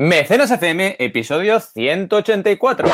[0.00, 2.88] Mecenas FM, episodio 184.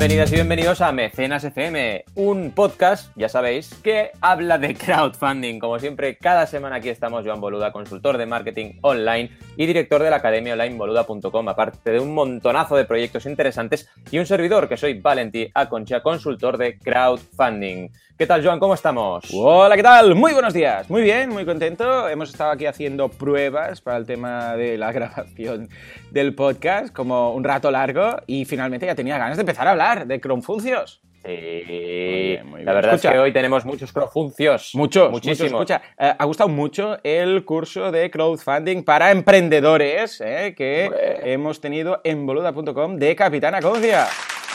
[0.00, 5.58] Bienvenidas y bienvenidos a Mecenas FM, un podcast, ya sabéis, que habla de crowdfunding.
[5.58, 10.08] Como siempre, cada semana aquí estamos Joan Boluda, consultor de marketing online y director de
[10.08, 14.78] la academia online boluda.com, aparte de un montonazo de proyectos interesantes y un servidor que
[14.78, 17.90] soy Valentí Aconcha, consultor de crowdfunding.
[18.20, 18.60] ¿Qué tal, Joan?
[18.60, 19.24] ¿Cómo estamos?
[19.32, 20.14] Hola, ¿qué tal?
[20.14, 20.90] Muy buenos días.
[20.90, 22.06] Muy bien, muy contento.
[22.06, 25.70] Hemos estado aquí haciendo pruebas para el tema de la grabación
[26.10, 30.06] del podcast, como un rato largo, y finalmente ya tenía ganas de empezar a hablar
[30.06, 31.00] de Cronfuncios.
[31.24, 32.66] Sí, muy bien, muy bien.
[32.66, 34.74] la verdad es que hoy tenemos muchos crowdfuncios.
[34.74, 35.52] Muchos, muchísimos.
[35.52, 40.90] Escucha, eh, ha gustado mucho el curso de crowdfunding para emprendedores eh, que
[41.24, 44.08] hemos tenido en boluda.com de Capitana Concia.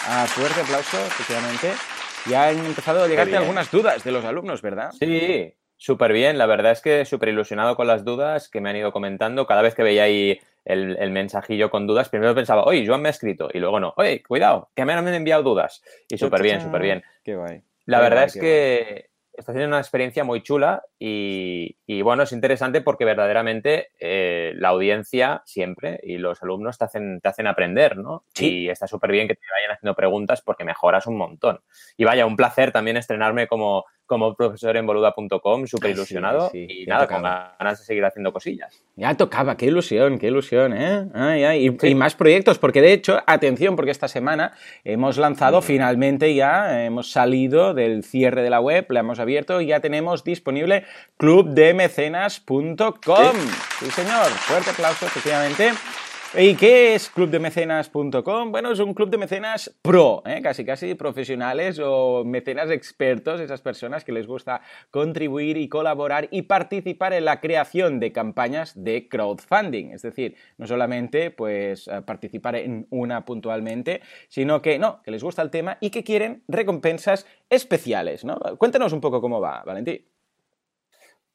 [0.08, 1.95] A fuerte aplauso, efectivamente.
[2.30, 4.92] Ya han empezado a llegarte algunas dudas de los alumnos, ¿verdad?
[5.00, 6.38] Sí, súper bien.
[6.38, 9.46] La verdad es que súper ilusionado con las dudas que me han ido comentando.
[9.46, 13.12] Cada vez que veía ahí el, mensajillo con dudas, primero pensaba, oye, Joan me ha
[13.12, 13.50] escrito.
[13.54, 15.84] Y luego no, oye, cuidado, que me han enviado dudas.
[16.10, 17.04] Y súper bien, súper bien.
[17.24, 17.62] Qué guay.
[17.86, 23.06] La verdad es que está haciendo una experiencia muy chula y, bueno, es interesante porque
[23.06, 28.26] verdaderamente eh, la audiencia siempre y los alumnos te hacen, te hacen aprender, ¿no?
[28.40, 31.62] Y está súper bien que te vayan haciendo preguntas porque mejoras un montón.
[31.98, 37.08] Y vaya, un placer también estrenarme como, como profesor en boluda.com, súper ilusionado y nada,
[37.08, 38.84] con ganas de seguir haciendo cosillas.
[38.96, 41.76] Ya tocaba, qué ilusión, qué ilusión, ¿eh?
[41.82, 47.12] Y, más proyectos, porque de hecho, atención, porque esta semana hemos lanzado finalmente ya, hemos
[47.12, 50.86] salido del cierre de la web, la hemos abierto y ya tenemos disponible
[51.18, 53.36] clubdemecenas.com.
[53.80, 55.72] Sí, señor, fuerte aplauso, efectivamente.
[56.38, 58.52] ¿Y qué es clubdemecenas.com?
[58.52, 60.42] Bueno, es un club de mecenas pro, ¿eh?
[60.44, 64.60] casi casi profesionales o mecenas expertos, esas personas que les gusta
[64.92, 69.92] contribuir y colaborar y participar en la creación de campañas de crowdfunding.
[69.92, 75.24] Es decir, no solamente pues eh, participar en una puntualmente, sino que no, que les
[75.24, 78.38] gusta el tema y que quieren recompensas especiales, ¿no?
[78.58, 80.15] Cuéntanos un poco cómo va, Valentín.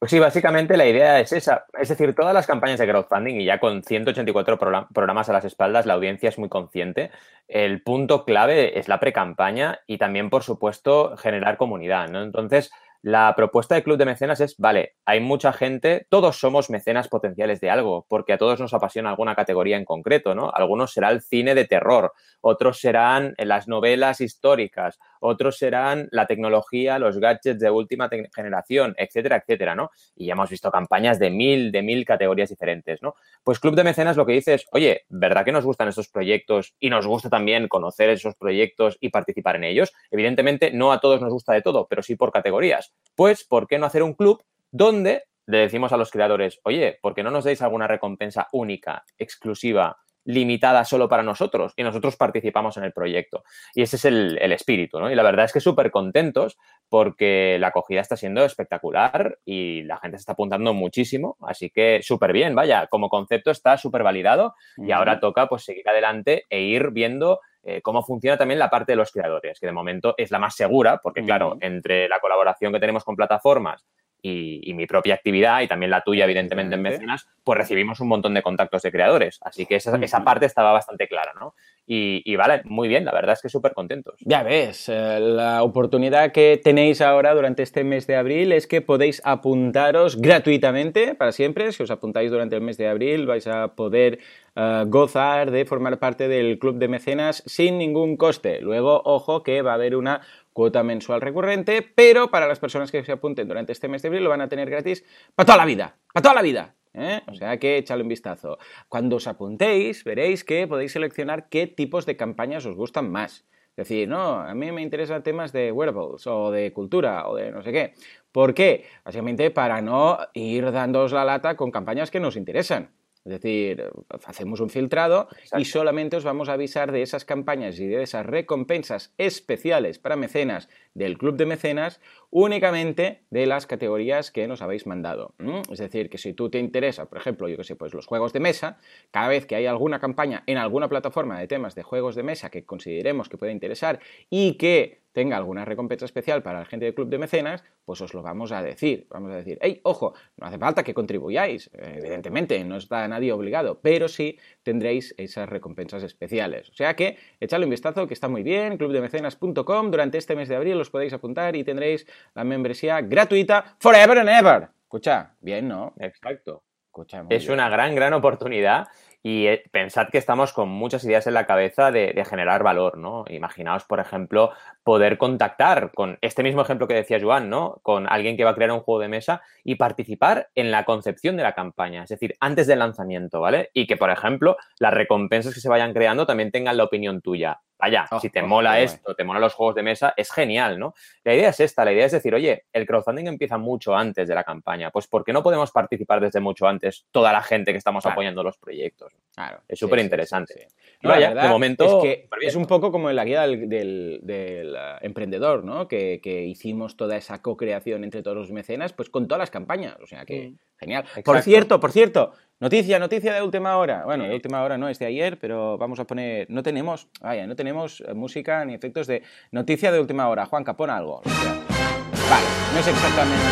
[0.00, 1.66] Pues sí, básicamente la idea es esa.
[1.78, 5.84] Es decir, todas las campañas de crowdfunding y ya con 184 programas a las espaldas,
[5.84, 7.10] la audiencia es muy consciente.
[7.46, 12.08] El punto clave es la pre-campaña y también, por supuesto, generar comunidad.
[12.08, 12.22] ¿no?
[12.22, 12.70] Entonces,
[13.02, 17.60] la propuesta del Club de Mecenas es, vale, hay mucha gente, todos somos mecenas potenciales
[17.60, 20.50] de algo, porque a todos nos apasiona alguna categoría en concreto, ¿no?
[20.50, 26.98] Algunos será el cine de terror, otros serán las novelas históricas, otros serán la tecnología,
[26.98, 29.90] los gadgets de última generación, etcétera, etcétera, ¿no?
[30.16, 33.14] Y ya hemos visto campañas de mil, de mil categorías diferentes, ¿no?
[33.44, 36.74] Pues Club de Mecenas lo que dice es, oye, ¿verdad que nos gustan estos proyectos
[36.80, 39.92] y nos gusta también conocer esos proyectos y participar en ellos?
[40.10, 42.92] Evidentemente, no a todos nos gusta de todo, pero sí por categorías.
[43.14, 47.14] Pues, ¿por qué no hacer un club donde le decimos a los creadores, oye, ¿por
[47.14, 52.76] qué no nos dais alguna recompensa única, exclusiva, limitada solo para nosotros y nosotros participamos
[52.76, 53.44] en el proyecto.
[53.74, 55.10] Y ese es el, espíritu, ¿no?
[55.10, 56.58] Y la verdad es que súper contentos
[56.88, 62.00] porque la acogida está siendo espectacular y la gente se está apuntando muchísimo, así que
[62.02, 66.62] súper bien, vaya, como concepto está súper validado y ahora toca pues seguir adelante e
[66.62, 70.30] ir viendo eh, cómo funciona también la parte de los creadores, que de momento es
[70.30, 73.86] la más segura, porque claro, entre la colaboración que tenemos con plataformas
[74.22, 78.34] y, mi propia actividad y también la tuya, evidentemente, en mecenas, pues recibimos un montón
[78.34, 79.38] de contactos de creadores.
[79.42, 81.54] Así que esa, esa parte estaba bastante clara, ¿no?
[81.92, 84.14] Y, vale, muy bien, la verdad es que súper contentos.
[84.20, 88.80] Ya ves, eh, la oportunidad que tenéis ahora durante este mes de abril es que
[88.80, 91.72] podéis apuntaros gratuitamente para siempre.
[91.72, 94.20] Si os apuntáis durante el mes de abril vais a poder
[94.54, 98.60] eh, gozar de formar parte del club de mecenas sin ningún coste.
[98.60, 100.20] Luego, ojo que va a haber una
[100.52, 104.24] cuota mensual recurrente, pero para las personas que se apunten durante este mes de abril
[104.24, 105.04] lo van a tener gratis
[105.34, 106.74] para toda la vida, para toda la vida.
[106.94, 107.22] ¿eh?
[107.26, 108.58] O sea que échale un vistazo.
[108.88, 113.46] Cuando os apuntéis, veréis que podéis seleccionar qué tipos de campañas os gustan más.
[113.70, 117.50] Es decir, no, a mí me interesan temas de wearables o de cultura o de
[117.50, 117.94] no sé qué.
[118.32, 118.84] ¿Por qué?
[119.04, 122.90] Básicamente para no ir dándoos la lata con campañas que nos interesan.
[123.30, 123.88] Es decir,
[124.24, 128.26] hacemos un filtrado y solamente os vamos a avisar de esas campañas y de esas
[128.26, 132.00] recompensas especiales para mecenas del club de mecenas
[132.30, 135.34] únicamente de las categorías que nos habéis mandado.
[135.70, 138.32] Es decir, que si tú te interesa, por ejemplo, yo que sé, pues los juegos
[138.32, 138.78] de mesa,
[139.10, 142.50] cada vez que hay alguna campaña en alguna plataforma de temas de juegos de mesa
[142.50, 146.94] que consideremos que puede interesar y que tenga alguna recompensa especial para la gente del
[146.94, 149.06] club de mecenas, pues os lo vamos a decir.
[149.10, 153.80] Vamos a decir, hey, ojo, no hace falta que contribuyáis, evidentemente, no está nadie obligado,
[153.80, 156.70] pero sí tendréis esas recompensas especiales.
[156.70, 160.56] O sea que echadle un vistazo que está muy bien, clubdemecenas.com, durante este mes de
[160.56, 164.68] abril os podéis apuntar y tendréis la membresía gratuita forever and ever.
[164.82, 165.94] Escucha, bien, ¿no?
[165.98, 166.64] Exacto.
[166.86, 168.88] Escucha, es una gran, gran oportunidad
[169.22, 173.24] y eh, pensad que estamos con muchas ideas en la cabeza de, generar valor, ¿no?
[173.28, 174.50] Imaginaos, por ejemplo,
[174.82, 177.80] poder contactar con este mismo ejemplo que decía Joan, ¿no?
[177.82, 181.36] Con alguien que va a crear un juego de mesa y participar en la concepción
[181.36, 183.70] de la campaña, es decir, antes del lanzamiento, ¿vale?
[183.74, 187.60] Y que, por ejemplo, las recompensas que se vayan creando también tengan la opinión tuya.
[187.80, 190.78] Vaya, oh, si te oh, mola esto, te mola los juegos de mesa, es genial,
[190.78, 190.94] ¿no?
[191.24, 194.34] La idea es esta, la idea es decir, oye, el crowdfunding empieza mucho antes de
[194.34, 197.78] la campaña, pues ¿por qué no podemos participar desde mucho antes toda la gente que
[197.78, 199.12] estamos apoyando los proyectos?
[199.34, 199.60] Claro.
[199.66, 200.68] Es súper interesante.
[201.02, 201.84] vaya, de momento...
[201.84, 205.88] Es que es un poco como en la guía del, eh, emprendedor, ¿no?
[205.88, 210.06] Que, hicimos toda esa co-creación entre todos los mecenas, pues con todas las campañas, o
[210.06, 210.50] sea que...
[210.50, 210.58] Mm.
[210.80, 211.04] Genial.
[211.26, 214.04] Por cierto, por cierto, noticia, noticia de última hora.
[214.04, 216.48] Bueno, de última hora no, es de ayer, pero vamos a poner.
[216.50, 220.46] No tenemos, vaya, no tenemos eh, música ni efectos de noticia de última hora.
[220.46, 221.22] Juanca, pon algo.
[221.24, 223.44] Vale, no es exactamente.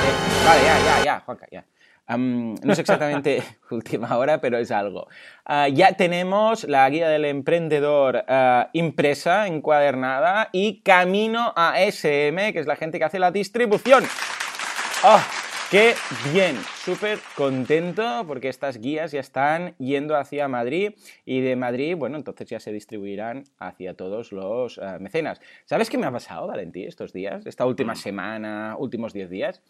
[0.44, 1.64] Vale, ya, ya, ya, Juanca, ya.
[2.16, 5.08] no es exactamente última hora, pero es algo.
[5.44, 12.60] Ah, ya tenemos la guía del emprendedor ah, impresa, encuadernada y camino a SM, que
[12.60, 14.04] es la gente que hace la distribución.
[15.02, 15.20] ¡Oh!
[15.70, 15.92] Qué
[16.32, 20.94] bien, súper contento porque estas guías ya están yendo hacia Madrid
[21.26, 25.42] y de Madrid, bueno, entonces ya se distribuirán hacia todos los eh, mecenas.
[25.66, 27.44] ¿Sabes qué me ha pasado, Valentí, estos días?
[27.44, 27.96] Esta última mm.
[27.96, 29.62] semana, últimos 10 días.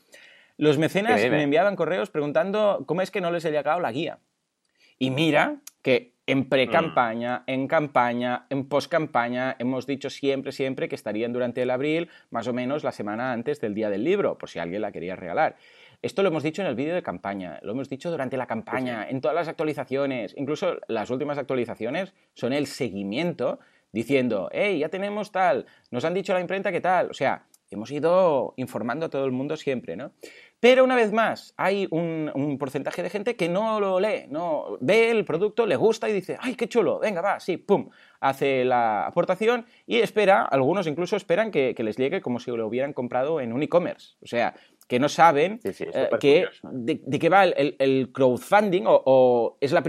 [0.57, 4.21] Los mecenas me enviaban correos preguntando cómo es que no les he llegado la guía.
[5.01, 7.51] Y mira que en pre-campaña, mm.
[7.51, 12.53] en campaña, en post-campaña, hemos dicho siempre, siempre que estarían durante el abril, más o
[12.53, 15.57] menos la semana antes del día del libro, por si alguien la quería regalar.
[16.01, 19.09] Esto lo hemos dicho en el vídeo de campaña, lo hemos dicho durante la campaña,
[19.09, 23.59] en todas las actualizaciones, incluso las últimas actualizaciones son el seguimiento
[23.91, 27.91] diciendo, hey, ya tenemos tal, nos han dicho la imprenta que tal, o sea, hemos
[27.91, 30.13] ido informando a todo el mundo siempre, ¿no?
[30.61, 35.11] Pero una vez más, hay un, porcentaje de gente que no lo lee, no ve
[35.11, 37.91] el producto, le gusta y dice, ay, qué chulo, venga, va, sí, pum,
[38.21, 42.67] hace la aportación y espera, algunos incluso esperan que, que les llegue como si lo
[42.67, 44.17] hubieran comprado en un e-commerce.
[44.21, 44.55] O sea,
[44.89, 49.83] que no saben eh, que, de, qué va el, crowdfunding o, es la,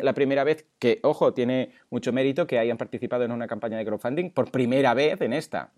[0.00, 3.84] la, primera vez que, ojo, tiene mucho mérito que hayan participado en una campaña de
[3.84, 5.72] crowdfunding por primera vez en esta.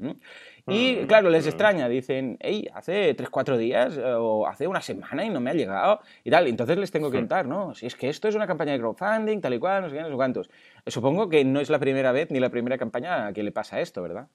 [0.68, 1.48] Y mm, claro, les mm.
[1.48, 5.50] extraña, dicen, hey, hace 3, 4 días eh, o hace una semana y no me
[5.50, 6.46] ha llegado y tal.
[6.46, 7.74] Entonces les tengo que contar, ¿no?
[7.74, 10.02] Si es que esto es una campaña de crowdfunding, tal y cual, no sé qué,
[10.02, 10.50] no sé cuántos.
[10.86, 14.02] Supongo que no es la primera vez ni la primera campaña que le pasa esto,
[14.02, 14.28] ¿verdad?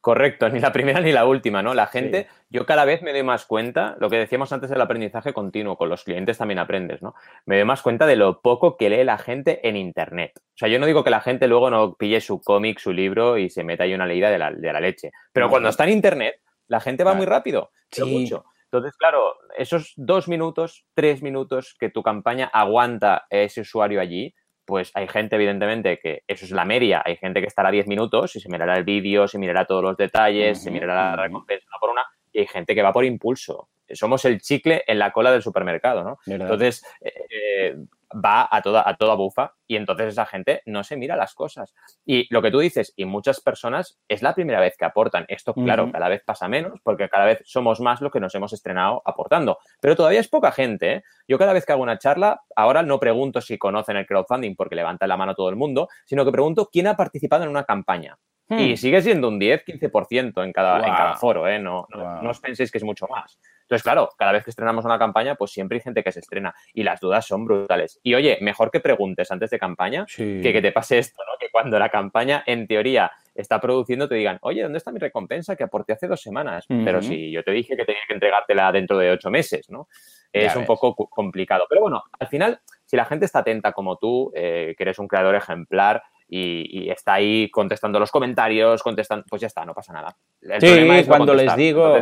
[0.00, 1.74] Correcto, ni la primera ni la última, ¿no?
[1.74, 5.32] La gente, yo cada vez me doy más cuenta, lo que decíamos antes del aprendizaje
[5.32, 7.14] continuo, con los clientes también aprendes, ¿no?
[7.46, 10.32] Me doy más cuenta de lo poco que lee la gente en Internet.
[10.36, 13.38] O sea, yo no digo que la gente luego no pille su cómic, su libro
[13.38, 16.80] y se meta ahí una leída de la, leche, pero cuando está en Internet, la
[16.80, 18.04] gente va muy rápido, sí.
[18.04, 18.44] mucho.
[18.70, 24.34] Entonces, claro, esos dos minutos, tres minutos que tu campaña aguanta ese usuario allí,
[24.68, 27.02] pues hay gente, evidentemente, que eso es la media.
[27.02, 29.96] Hay gente que estará 10 minutos y se mirará el vídeo, se mirará todos los
[29.96, 33.70] detalles, se mirará la recompensa por una, y hay gente que va por impulso.
[33.92, 36.18] Somos el chicle en la cola del supermercado, ¿no?
[36.26, 37.76] Entonces, eh,
[38.12, 41.74] va a toda, a toda bufa y entonces esa gente no se mira las cosas.
[42.04, 45.24] Y lo que tú dices, y muchas personas, es la primera vez que aportan.
[45.28, 48.52] Esto, claro, cada vez pasa menos porque cada vez somos más los que nos hemos
[48.52, 49.58] estrenado aportando.
[49.80, 50.92] Pero todavía es poca gente.
[50.92, 51.02] ¿eh?
[51.26, 54.76] Yo cada vez que hago una charla, ahora no pregunto si conocen el crowdfunding porque
[54.76, 58.18] levanta la mano todo el mundo, sino que pregunto quién ha participado en una campaña.
[58.50, 58.76] Y hmm.
[58.76, 61.58] sigue siendo un 10-15% en cada, en cada foro, ¿eh?
[61.58, 63.38] No, no, os penséis que es mucho más.
[63.62, 66.54] Entonces, claro, cada vez que estrenamos una campaña, pues siempre hay gente que se estrena
[66.72, 68.00] y las dudas son brutales.
[68.02, 71.36] Y oye, mejor que preguntes antes de campaña que que te pase esto, ¿no?
[71.38, 75.54] Que cuando la campaña, en teoría, está produciendo, te digan, oye, ¿dónde está mi recompensa
[75.54, 76.64] que aporté hace dos semanas?
[76.66, 79.88] Pero si yo te dije que tenía que entregártela dentro de ocho meses, ¿no?
[80.32, 81.66] Es un poco complicado.
[81.68, 85.08] Pero bueno, al final, si la gente está atenta como tú, eh, que eres un
[85.08, 90.16] creador ejemplar, y, está ahí contestando los comentarios, contestando, pues ya está, no pasa nada.
[90.60, 91.96] sí, cuando les digo,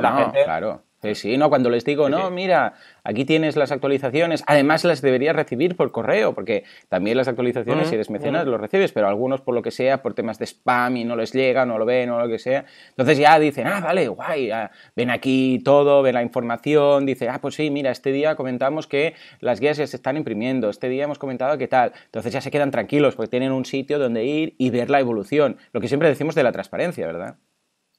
[0.44, 0.85] claro.
[1.14, 2.74] Sí, no, cuando les digo, no, mira,
[3.04, 7.94] aquí tienes las actualizaciones, además las deberías recibir por correo, porque también las actualizaciones, si
[7.94, 11.04] eres mecenas, los recibes, pero algunos por lo que sea, por temas de spam y
[11.04, 14.08] no les llega, no lo ven o lo que sea, entonces ya dicen, ah, vale,
[14.08, 14.50] guay,
[14.96, 19.14] ven aquí todo, ven la información, dice, ah, pues sí, mira, este día comentamos que
[19.40, 22.50] las guías ya se están imprimiendo, este día hemos comentado que tal, entonces ya se
[22.50, 26.08] quedan tranquilos porque tienen un sitio donde ir y ver la evolución, lo que siempre
[26.08, 27.36] decimos de la transparencia, ¿verdad?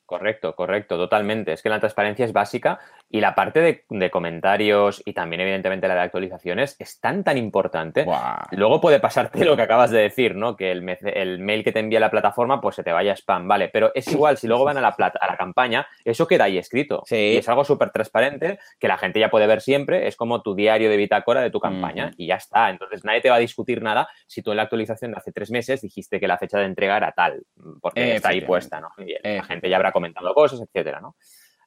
[0.08, 1.52] Correcto, correcto, totalmente.
[1.52, 5.96] Es que la transparencia es básica y la parte de, comentarios y también, evidentemente, la
[5.96, 8.06] de actualizaciones es tan, tan importante.
[8.52, 10.58] Luego puede pasarte lo que acabas de decir, ¿no?
[10.58, 10.82] Que el,
[11.40, 13.70] mail que te envía la plataforma, pues se te vaya spam, ¿vale?
[13.70, 17.04] Pero es igual, si luego van a la, a la campaña, eso queda ahí escrito.
[17.06, 17.16] Sí.
[17.16, 20.08] Y es algo súper transparente que la gente ya puede ver siempre.
[20.08, 22.70] Es como tu diario de bitácora de tu campaña y ya está.
[22.70, 25.50] Entonces, nadie te va a discutir nada si tú en la actualización de hace tres
[25.50, 27.44] meses dijiste que la fecha de entrega era tal,
[27.82, 28.90] porque está ahí puesta, ¿no?
[29.24, 31.16] La gente ya habrá comentando cosas, etcétera, ¿no?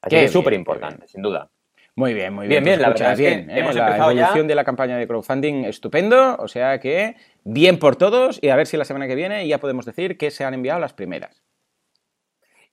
[0.01, 1.49] Así que es súper importante, sin duda.
[1.95, 2.63] Muy bien, muy bien.
[2.63, 3.49] Bien, bien, la bien.
[3.49, 3.59] ¿eh?
[3.59, 8.39] Hemos la evolución de la campaña de crowdfunding estupendo, o sea que bien por todos
[8.41, 10.79] y a ver si la semana que viene ya podemos decir que se han enviado
[10.79, 11.43] las primeras.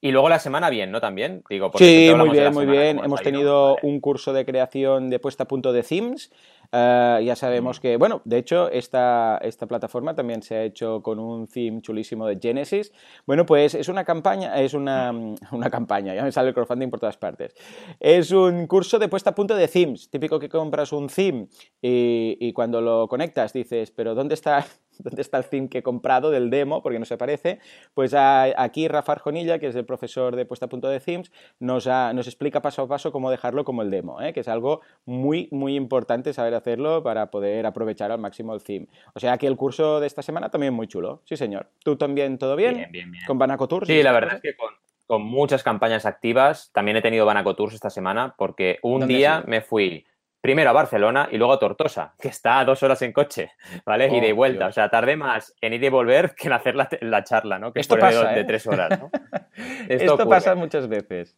[0.00, 1.00] Y luego la semana bien, ¿no?
[1.00, 1.70] También, digo.
[1.76, 3.00] Sí, muy bien, muy bien.
[3.02, 6.30] Hemos tenido un curso de creación de puesta a punto de themes
[6.70, 11.18] Ah, ya sabemos que, bueno, de hecho, esta, esta plataforma también se ha hecho con
[11.18, 12.92] un theme chulísimo de Genesis.
[13.26, 15.10] Bueno, pues es una campaña, es una,
[15.52, 17.54] una campaña, ya me sale el crowdfunding por todas partes.
[17.98, 20.10] Es un curso de puesta a punto de themes.
[20.10, 21.48] Típico que compras un theme
[21.80, 24.66] y, y cuando lo conectas dices, pero ¿dónde está
[25.02, 27.58] dónde está el theme que he comprado del demo, porque no se parece,
[27.94, 31.86] pues aquí Rafa Arjonilla, que es el profesor de puesta a punto de themes, nos,
[31.86, 34.32] nos explica paso a paso cómo dejarlo como el demo, ¿eh?
[34.32, 38.88] que es algo muy, muy importante saber hacerlo para poder aprovechar al máximo el theme.
[39.14, 41.68] O sea que el curso de esta semana también muy chulo, sí señor.
[41.82, 42.74] ¿Tú también todo bien?
[42.74, 43.24] Bien, bien, bien.
[43.26, 43.86] ¿Con Banaco Tours?
[43.86, 44.70] Sí, la verdad es que con,
[45.06, 46.70] con muchas campañas activas.
[46.72, 50.04] También he tenido Banaco Tours esta semana porque un día me fui
[50.40, 53.52] primero a Barcelona y luego a Tortosa, que está a dos horas en coche,
[53.84, 54.08] ¿vale?
[54.08, 54.66] y de oh, vuelta.
[54.66, 57.72] O sea, tardé más en ir y volver que en hacer la, charla, ¿no?
[57.72, 58.44] Que Esto pasa, de, ¿eh?
[58.44, 59.10] tres horas, ¿no?
[59.88, 61.36] Esto, pasa muchas veces.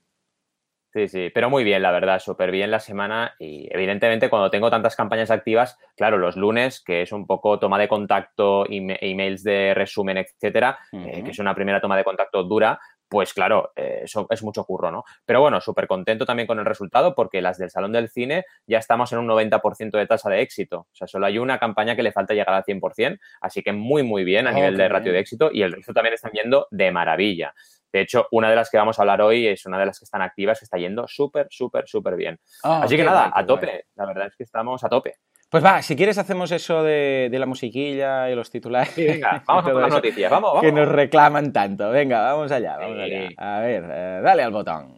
[0.92, 4.70] Sí, sí, pero muy bien, la verdad, súper bien la semana y evidentemente cuando tengo
[4.70, 9.72] tantas campañas activas, claro, los lunes, que es un poco toma de contacto, emails de
[9.72, 12.80] resumen, etcétera, eh, que es una primera toma de contacto dura,
[13.10, 15.02] pues claro, eh, eso es mucho curro, ¿no?
[15.26, 18.78] Pero bueno, súper contento también con el resultado porque las del Salón del Cine ya
[18.78, 20.78] estamos en un 90% de tasa de éxito.
[20.78, 24.04] O sea, solo hay una campaña que le falta llegar al 100%, así que muy,
[24.04, 26.92] muy bien a nivel de ratio de éxito y el resto también están yendo de
[26.92, 27.52] maravilla.
[27.92, 30.04] De hecho, una de las que vamos a hablar hoy es una de las que
[30.04, 32.38] están activas, que está yendo súper, súper, súper bien.
[32.62, 33.86] Ah, así que nada, a tope.
[33.96, 35.16] La verdad es que estamos a tope.
[35.50, 38.94] Pues va, si quieres hacemos eso de, la musiquilla y los titulares.
[38.94, 40.62] venga, vamos a las noticias, vamos, vamos.
[40.62, 41.90] Que nos reclaman tanto.
[41.90, 43.28] Venga, vamos allá, vamos allá.
[43.36, 44.94] A ver, eh, dale al botón.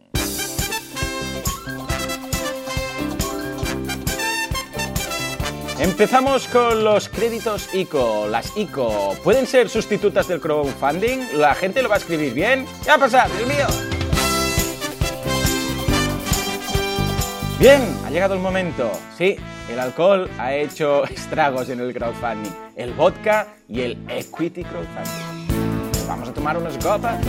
[5.79, 8.27] Empezamos con los créditos ICO.
[8.27, 11.39] Las ICO, ¿pueden ser sustitutas del crowdfunding?
[11.39, 12.67] ¿La gente lo va a escribir bien?
[12.83, 13.65] ¿Qué va a pasar, Dios mío?
[17.59, 18.91] Bien, ha llegado el momento.
[19.17, 19.35] Sí,
[19.69, 22.51] el alcohol ha hecho estragos en el crowdfunding.
[22.75, 26.07] El vodka y el equity crowdfunding.
[26.07, 27.19] Vamos a tomar unos copas.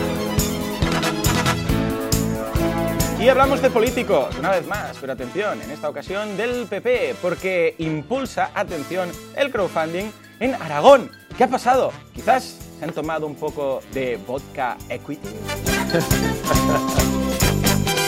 [3.20, 7.74] Y hablamos de políticos, una vez más, pero atención, en esta ocasión del PP, porque
[7.78, 10.10] impulsa, atención, el crowdfunding
[10.40, 11.10] en Aragón.
[11.38, 11.90] ¿Qué ha pasado?
[12.14, 15.28] Quizás se han tomado un poco de vodka equity.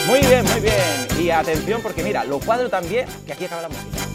[0.06, 1.20] Muy bien, muy bien.
[1.20, 4.05] Y atención, porque mira, lo cuadro también, que aquí acaba la música.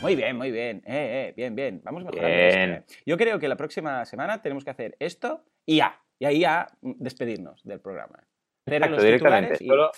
[0.00, 0.78] Muy bien, muy bien.
[0.86, 1.80] Eh, eh, bien, bien.
[1.84, 2.26] Vamos mejorando.
[2.26, 2.72] Bien.
[2.72, 3.02] Esto, eh.
[3.04, 6.00] Yo creo que la próxima semana tenemos que hacer esto y ya.
[6.18, 8.18] Y ahí ya despedirnos del programa.
[8.64, 9.58] Pero los directamente.
[9.58, 9.66] Titulares y...
[9.66, 9.90] Solo...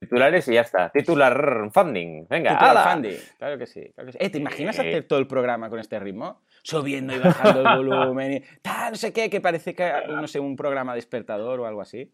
[0.00, 0.90] Titulares y ya está.
[0.90, 2.26] Titular funding.
[2.28, 3.18] Venga, Titular funding.
[3.36, 3.92] Claro que sí.
[3.94, 4.18] Claro que sí.
[4.20, 6.42] Eh, ¿Te imaginas hacer todo el programa con este ritmo?
[6.62, 10.40] Subiendo y bajando el volumen y tal, no sé qué, que parece que, no sé,
[10.40, 12.12] un programa despertador o algo así.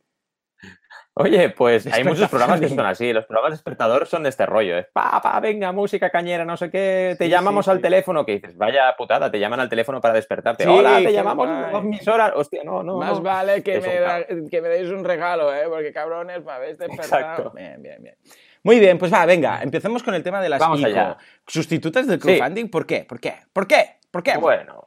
[1.19, 3.11] Oye, pues hay muchos programas que son así.
[3.11, 4.77] Los programas despertador son de este rollo.
[4.77, 7.17] Es pa, pa, venga, música cañera, no sé qué.
[7.19, 10.69] Te llamamos al teléfono, que dices, vaya putada, te llaman al teléfono para despertarte.
[10.69, 12.33] Hola, te llamamos dos mis horas.
[12.37, 12.99] Hostia, no, no.
[12.99, 15.65] Más vale que me, que me, deis un regalo, ¿eh?
[15.71, 17.51] Porque cabrones, me habéis despertado.
[17.57, 18.15] Bien, bien, bien.
[18.63, 21.17] Muy bien, pues va, venga, empecemos con el tema de las Vamos allá.
[21.47, 23.07] Sustitutas del crowdfunding, ¿por qué?
[23.09, 23.37] ¿Por qué?
[23.55, 23.97] ¿Por qué?
[24.11, 24.37] ¿Por qué?
[24.37, 24.83] Bueno,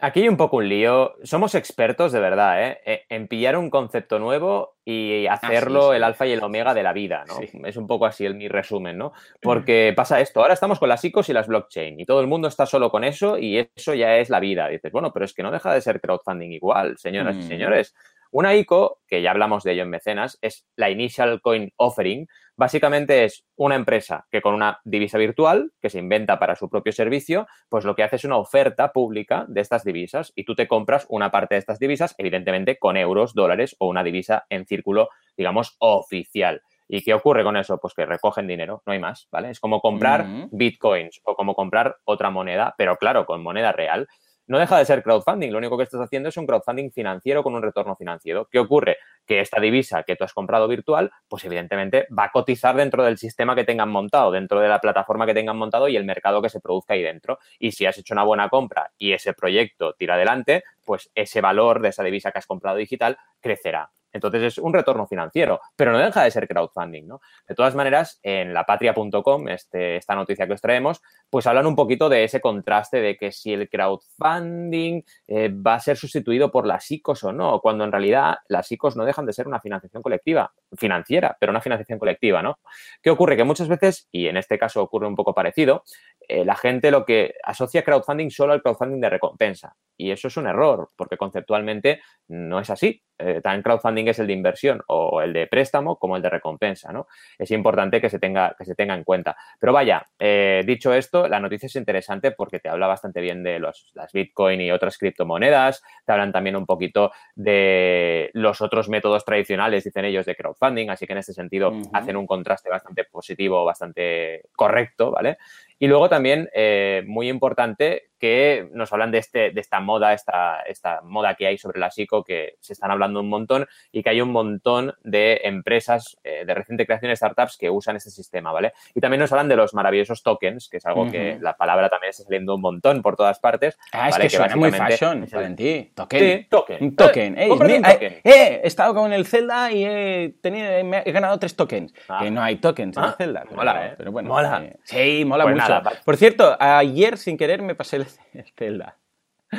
[0.00, 1.14] aquí hay un poco un lío.
[1.22, 2.80] Somos expertos de verdad, ¿eh?
[2.84, 6.82] E, en pillar un concepto nuevo y ah, hacerlo el alfa y el omega de
[6.82, 7.38] la vida, ¿no?
[7.66, 9.12] Es un poco así el, mi resumen, ¿no?
[9.42, 12.48] Porque pasa esto, ahora estamos con las ICOs y las blockchain y todo el mundo
[12.48, 14.68] está solo con eso y eso ya es la vida.
[14.68, 17.48] dices, bueno, pero es que no deja de ser crowdfunding igual, señoras y mm.
[17.48, 17.94] señores.
[18.34, 22.26] Una ICO, que ya hablamos de ello en mecenas, es la Initial Coin Offering.
[22.56, 26.92] Básicamente es una empresa que con una divisa virtual que se inventa para su propio
[26.92, 30.66] servicio, pues lo que hace es una oferta pública de estas divisas y tú te
[30.66, 35.10] compras una parte de estas divisas, evidentemente con euros, dólares o una divisa en círculo,
[35.36, 36.60] digamos, oficial.
[36.88, 37.78] ¿Y qué ocurre con eso?
[37.78, 39.50] Pues que recogen dinero, no hay más, ¿vale?
[39.50, 44.08] Es como comprar bitcoins o como comprar otra moneda, pero claro, con moneda real.
[44.46, 45.50] No deja de ser crowdfunding.
[45.50, 48.48] Lo único que estás haciendo es un crowdfunding financiero con un retorno financiero.
[48.50, 48.98] ¿Qué ocurre?
[49.26, 53.18] Que esta divisa que tú has comprado virtual, pues evidentemente va a cotizar dentro del
[53.18, 56.48] sistema que tengan montado, dentro de la plataforma que tengan montado y el mercado que
[56.48, 57.38] se produzca ahí dentro.
[57.58, 61.80] Y si has hecho una buena compra y ese proyecto tira adelante, pues ese valor
[61.80, 63.90] de esa divisa que has comprado digital crecerá.
[64.14, 67.20] Entonces es un retorno financiero, pero no deja de ser crowdfunding, ¿no?
[67.46, 72.08] De todas maneras, en lapatria.com, este, esta noticia que os traemos, pues hablan un poquito
[72.08, 76.88] de ese contraste de que si el crowdfunding eh, va a ser sustituido por las
[76.90, 80.52] ICOs o no, cuando en realidad las ICOs no dejan de ser una financiación colectiva,
[80.76, 82.58] financiera, pero una financiación colectiva, ¿no?
[83.02, 83.36] ¿Qué ocurre?
[83.36, 85.82] Que muchas veces, y en este caso ocurre un poco parecido,
[86.20, 89.76] eh, la gente lo que asocia crowdfunding solo al crowdfunding de recompensa.
[89.96, 93.02] Y eso es un error, porque conceptualmente no es así.
[93.18, 96.92] Eh, tan crowdfunding es el de inversión o el de préstamo como el de recompensa,
[96.92, 97.06] ¿no?
[97.38, 99.36] Es importante que se tenga, que se tenga en cuenta.
[99.60, 103.58] Pero vaya, eh, dicho esto, la noticia es interesante porque te habla bastante bien de
[103.58, 109.24] los, las Bitcoin y otras criptomonedas, te hablan también un poquito de los otros métodos
[109.24, 113.64] tradicionales, dicen ellos, de crowdfunding, así que en este sentido hacen un contraste bastante positivo,
[113.64, 115.38] bastante correcto, ¿vale?
[115.78, 120.60] Y luego también, eh, muy importante, que nos hablan de, este, de esta moda, esta,
[120.60, 124.08] esta moda que hay sobre la psico, que se están hablando un montón y que
[124.08, 128.72] hay un montón de empresas eh, de reciente creación, startups, que usan este sistema, ¿vale?
[128.94, 132.12] Y también nos hablan de los maravillosos tokens, que es algo que la palabra también
[132.12, 133.78] está saliendo un montón por todas partes.
[133.92, 135.92] Ah, es que, suena muy fashion, Valentí.
[135.94, 136.18] Token.
[136.18, 136.78] Sí, token.
[136.80, 137.38] Un token.
[137.38, 137.84] Eh, token.
[137.84, 141.92] Eh, he estado con el Zelda y he, tenido, he ganado tres tokens.
[142.08, 142.20] Ah.
[142.22, 143.42] Que no hay tokens en el ah, Zelda.
[143.44, 143.94] Pero, mola, ¿eh?
[143.98, 144.30] Pero bueno.
[144.30, 144.72] Mola.
[144.84, 145.82] sí, mola pues mucho.
[146.06, 148.13] Por cierto, ayer sin querer me pasé el
[148.56, 148.98] Zelda.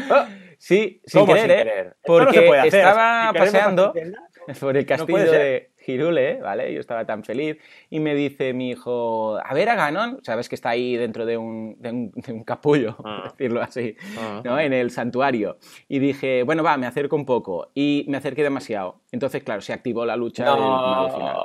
[0.09, 1.93] Ah, sí, sin querer, ¿eh?
[2.05, 3.93] Porque estaba paseando
[4.59, 6.73] por el castillo de Girule, ¿vale?
[6.73, 7.57] Yo estaba tan feliz
[7.89, 11.37] y me dice mi hijo, a ver a Ganon, sabes que está ahí dentro de
[11.37, 11.77] un,
[12.45, 13.23] capullo, por ah.
[13.31, 14.41] decirlo así, ah.
[14.43, 14.59] ¿no?
[14.59, 15.57] En el santuario.
[15.87, 17.71] Y dije, bueno, va, me acerco un poco.
[17.73, 19.01] Y me acerqué demasiado.
[19.11, 21.37] Entonces, claro, se activó la lucha del final.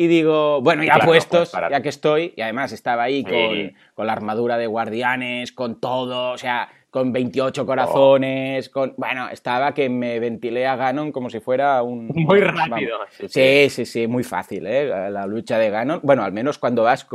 [0.00, 4.14] Y digo, bueno, ya puestos, ya que estoy, y además estaba ahí con, con la
[4.14, 8.94] armadura de guardianes, con todo, o sea, con 28 corazones, con...
[8.96, 12.06] Bueno, estaba que me ventilé a Ganon como si fuera un...
[12.14, 12.96] Muy rápido.
[13.28, 15.10] Sí, sí, sí, muy fácil, ¿eh?
[15.10, 16.00] La lucha de Ganon.
[16.02, 17.06] Bueno, al menos cuando vas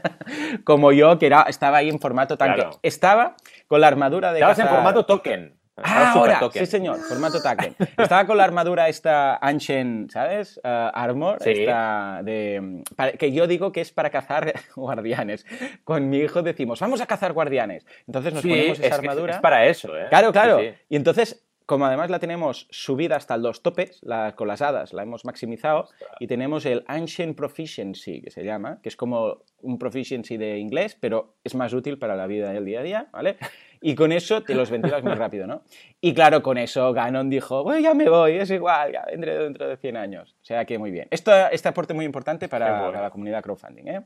[0.64, 2.64] como yo, que era, estaba ahí en formato tanque.
[2.82, 4.38] Estaba con la armadura de...
[4.38, 5.52] Estabas en formato token.
[5.76, 7.74] Ah, ahora, sí señor, formato Taken.
[7.96, 10.58] Estaba con la armadura esta Ancient, ¿sabes?
[10.58, 12.82] Uh, armor, esta de...
[13.18, 15.46] que yo digo que es para cazar guardianes.
[15.84, 17.86] Con mi hijo decimos, vamos a cazar guardianes.
[18.06, 19.34] Entonces nos ponemos esa armadura.
[19.36, 20.06] Es para eso, ¿eh?
[20.10, 20.60] Claro, claro.
[20.88, 25.04] Y entonces como además la tenemos subida hasta los topes, la, con las hadas la
[25.04, 25.88] hemos maximizado,
[26.20, 30.98] y tenemos el Ancient Proficiency, que se llama, que es como un proficiency de inglés,
[31.00, 33.36] pero es más útil para la vida del día a día, ¿vale?
[33.82, 35.62] Y con eso te los ventilas muy rápido, ¿no?
[36.00, 39.68] Y claro, con eso Ganon dijo, bueno, ya me voy, es igual, ya vendré dentro
[39.68, 40.36] de 100 años.
[40.40, 41.08] O sea que muy bien.
[41.10, 44.02] Esto, este aporte muy importante para, la comunidad crowdfunding, ¿eh?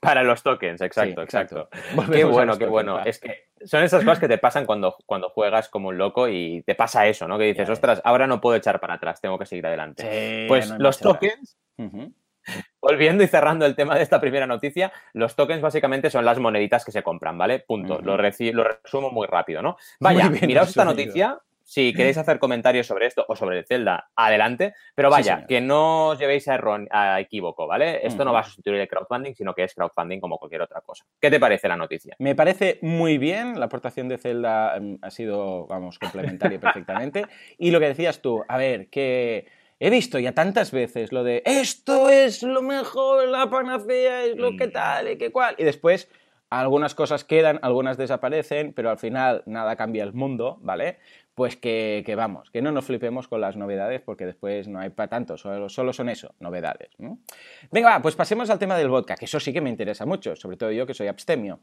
[0.00, 1.68] Para los tokens, exacto, exacto.
[2.10, 3.04] Qué bueno, qué bueno.
[3.04, 6.62] Es que son esas cosas que te pasan cuando, cuando juegas como un loco y
[6.62, 7.38] te pasa eso, ¿no?
[7.38, 10.46] Que dices, ostras, ahora no puedo echar para atrás, tengo que seguir adelante.
[10.48, 11.58] pues los tokens,
[12.86, 16.84] Volviendo y cerrando el tema de esta primera noticia, los tokens básicamente son las moneditas
[16.84, 17.60] que se compran, ¿vale?
[17.60, 18.00] Punto.
[18.02, 19.78] lo, resumo muy rápido, ¿no?
[20.00, 21.38] Vaya, miraos esta noticia.
[21.62, 24.74] Si queréis hacer comentarios sobre esto o sobre Zelda, adelante.
[24.94, 28.06] Pero vaya, que no os llevéis a, a equívoco, ¿vale?
[28.06, 31.06] Esto no va a sustituir el crowdfunding, sino que es crowdfunding como cualquier otra cosa.
[31.18, 32.14] ¿Qué te parece la noticia?
[32.18, 33.58] Me parece muy bien.
[33.58, 37.24] La aportación de Zelda mm, ha sido, vamos, complementaria perfectamente.
[37.56, 39.46] Y lo que decías tú, a ver, que
[39.80, 44.56] He visto ya tantas veces lo de esto es lo mejor, la panacea es lo
[44.56, 44.72] que mm.
[44.72, 45.54] tal y que cual.
[45.58, 46.08] Y después
[46.50, 50.98] algunas cosas quedan, algunas desaparecen, pero al final nada cambia el mundo, ¿vale?
[51.34, 55.08] Pues que, vamos, que no nos flipemos con las novedades porque después no hay para
[55.08, 56.90] tanto, solo, solo son eso, novedades.
[57.72, 60.36] Venga, va, pues pasemos al tema del vodka, que eso sí que me interesa mucho,
[60.36, 61.58] sobre todo yo que soy abstemio.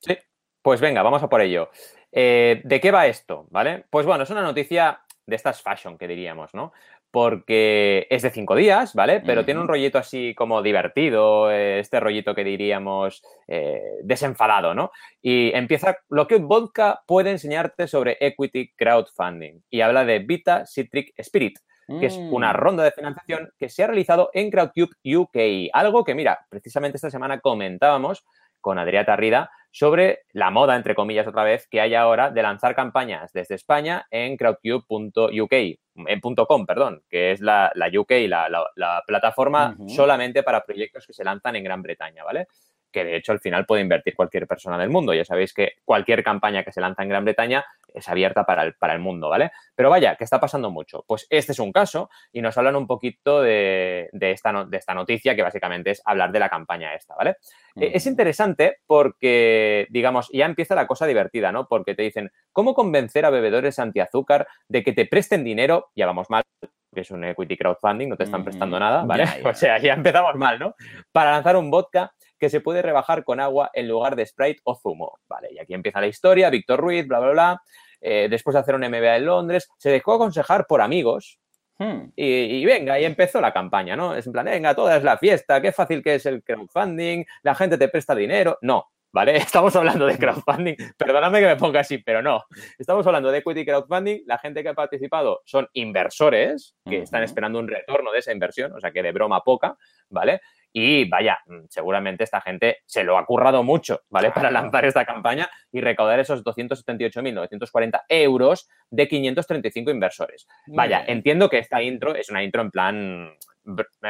[0.00, 0.16] Sí,
[0.62, 1.70] pues venga, vamos a por ello.
[2.10, 3.46] Eh, ¿De qué va esto?
[3.50, 3.84] ¿Vale?
[3.88, 6.72] Pues bueno, es una noticia de estas fashion que diríamos, ¿no?
[7.10, 9.20] Porque es de cinco días, ¿vale?
[9.20, 14.90] Pero tiene un rollito así como divertido, eh, este rollito que diríamos eh, desenfadado, ¿no?
[15.22, 21.14] Y empieza lo que Vodka puede enseñarte sobre equity crowdfunding y habla de Vita Citric
[21.16, 21.58] Spirit,
[21.98, 22.56] que es una mm.
[22.56, 25.70] ronda de financiación que se ha realizado en Crowdcube UK.
[25.72, 28.24] Algo que, mira, precisamente esta semana comentábamos
[28.60, 32.74] con Adrià Tarrida sobre la moda, entre comillas, otra vez, que hay ahora de lanzar
[32.74, 39.02] campañas desde España en crowdcube.uk, en .com, perdón, que es la, la UK, la, la,
[39.06, 42.46] plataforma solamente para proyectos que se lanzan en Gran Bretaña, ¿vale?
[42.90, 45.14] Que de hecho al final puede invertir cualquier persona del mundo.
[45.14, 48.74] Ya sabéis que cualquier campaña que se lanza en Gran Bretaña es abierta para el,
[48.74, 49.50] para el mundo, ¿vale?
[49.74, 51.04] Pero vaya, que está pasando mucho.
[51.06, 55.34] Pues este es un caso y nos hablan un poquito de, esta, de esta noticia
[55.34, 57.36] que básicamente es hablar de la campaña esta, ¿vale?
[57.76, 61.66] E, es interesante porque, digamos, ya empieza la cosa divertida, ¿no?
[61.66, 65.90] Porque te dicen, ¿cómo convencer a bebedores antiazúcar de que te presten dinero?
[65.94, 66.44] Ya vamos mal,
[66.92, 69.24] que es un equity crowdfunding, no te están prestando nada, ¿vale?
[69.44, 70.74] O sea, ya empezamos mal, ¿no?
[71.12, 74.74] Para lanzar un vodka que se puede rebajar con agua en lugar de Sprite o
[74.74, 75.48] zumo, ¿vale?
[75.52, 77.62] Y aquí empieza la historia, Víctor Ruiz, bla, bla, bla.
[78.00, 81.38] Eh, después de hacer un MBA en Londres, se dejó aconsejar por amigos,
[81.78, 82.12] hmm.
[82.16, 84.14] y, venga, y empezó la campaña, ¿no?
[84.14, 87.54] Es en plan, venga, toda es la fiesta, qué fácil que es el crowdfunding, la
[87.54, 88.58] gente te presta dinero.
[88.62, 89.36] No, ¿vale?
[89.36, 92.44] Estamos hablando de crowdfunding, perdóname que me ponga así, pero no.
[92.78, 97.58] Estamos hablando de equity crowdfunding, la gente que ha participado son inversores que están esperando
[97.58, 99.76] un retorno de esa inversión, o sea que de broma poca,
[100.08, 100.40] ¿vale?
[100.72, 104.30] Y vaya, mm, seguramente esta gente se lo ha currado mucho, ¿vale?
[104.48, 110.46] Para lanzar esta campaña y recaudar esos 278.940 euros de 535 inversores.
[110.68, 113.36] Vaya, entiendo que esta intro es una intro en plan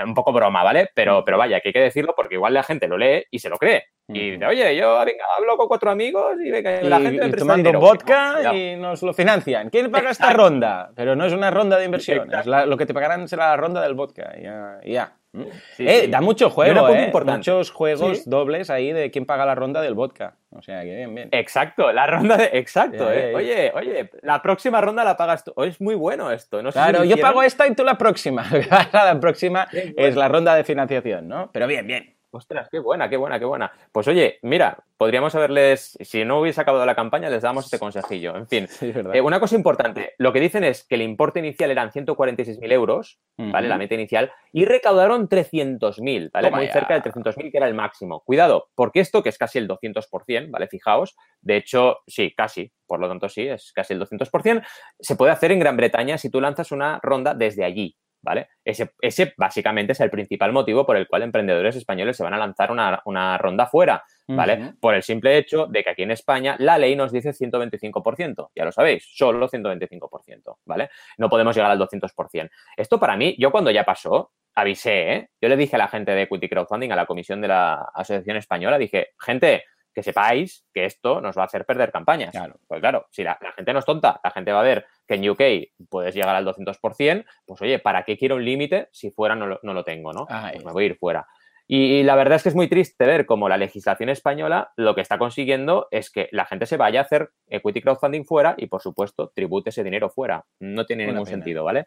[0.05, 0.91] un poco broma, ¿vale?
[0.95, 3.49] Pero, pero vaya, que hay que decirlo porque igual la gente lo lee y se
[3.49, 3.85] lo cree.
[4.09, 7.73] Y dice, oye, yo venga, hablo con cuatro amigos y venga, la gente me tomando
[7.79, 9.71] vodka y nos lo financian.
[9.71, 10.91] ¿Quién paga esta ronda?
[10.97, 12.29] Pero no es una ronda de inversión.
[12.45, 14.35] lo que te pagarán será la ronda del vodka.
[14.41, 15.20] Ya, ya.
[15.33, 15.43] ¿Mm?
[15.79, 17.13] eh, Da mucho juego, ¿eh?
[17.25, 20.37] Muchos juegos dobles ahí de quién paga la ronda del vodka.
[20.51, 21.29] O sea, que bien, bien.
[21.33, 22.51] Exacto, la ronda de...
[22.55, 23.35] Exacto, ¿eh?
[23.35, 25.53] Oye, oye, la próxima ronda la pagas tú.
[25.63, 26.63] es muy bueno esto.
[26.63, 28.45] No claro, yo pago esta y tú la próxima.
[28.93, 31.51] la próxima es la ronda de financiación, ¿no?
[31.53, 32.20] Pero bien, bien.
[32.33, 33.73] Ostras, qué buena, qué buena, qué buena.
[33.91, 38.37] Pues oye, mira, podríamos haberles, si no hubiese acabado la campaña, les damos este consejillo.
[38.37, 38.69] En fin,
[39.13, 43.19] eh, una cosa importante, lo que dicen es que el importe inicial eran 146.000 euros,
[43.37, 43.67] ¿vale?
[43.67, 46.51] La meta inicial, y recaudaron 300.000, ¿vale?
[46.53, 48.21] Muy cerca de 300.000, que era el máximo.
[48.21, 50.69] Cuidado, porque esto, que es casi el 200%, ¿vale?
[50.69, 54.65] Fijaos, de hecho, sí, casi, por lo tanto sí, es casi el 200%,
[55.01, 58.49] se puede hacer en Gran Bretaña si tú lanzas una ronda desde allí, ¿vale?
[58.65, 62.39] Ese, ese, básicamente es el principal motivo por el cual emprendedores españoles se van a
[62.39, 64.75] lanzar una, ronda fuera, ¿vale?
[64.81, 68.65] Por el simple hecho de que aquí en España la ley nos dice 125%, ya
[68.65, 70.91] lo sabéis, solo 125%, ¿vale?
[71.19, 72.51] No podemos llegar al 200%.
[72.77, 75.31] Esto para mí, yo cuando ya pasó, avisé, ¿eh?
[75.41, 78.37] Yo le dije a la gente de Equity Crowdfunding, a la comisión de la Asociación
[78.37, 82.35] Española, dije, gente, que sepáis que esto nos va a hacer perder campañas.
[82.67, 85.29] Pues claro, si la, gente no es tonta, la gente va a ver que en
[85.29, 85.43] UK
[85.89, 89.85] puedes llegar al 200%, pues oye, ¿para qué quiero un límite si fuera no lo,
[89.85, 90.27] tengo, ¿no?
[90.27, 91.27] Pues me voy a ir fuera.
[91.73, 95.03] Y, la verdad es que es muy triste ver cómo la legislación española lo que
[95.03, 98.83] está consiguiendo es que la gente se vaya a hacer equity crowdfunding fuera y, por
[98.83, 100.45] supuesto, tribute ese dinero fuera.
[100.59, 101.87] No tiene ningún sentido, ¿vale?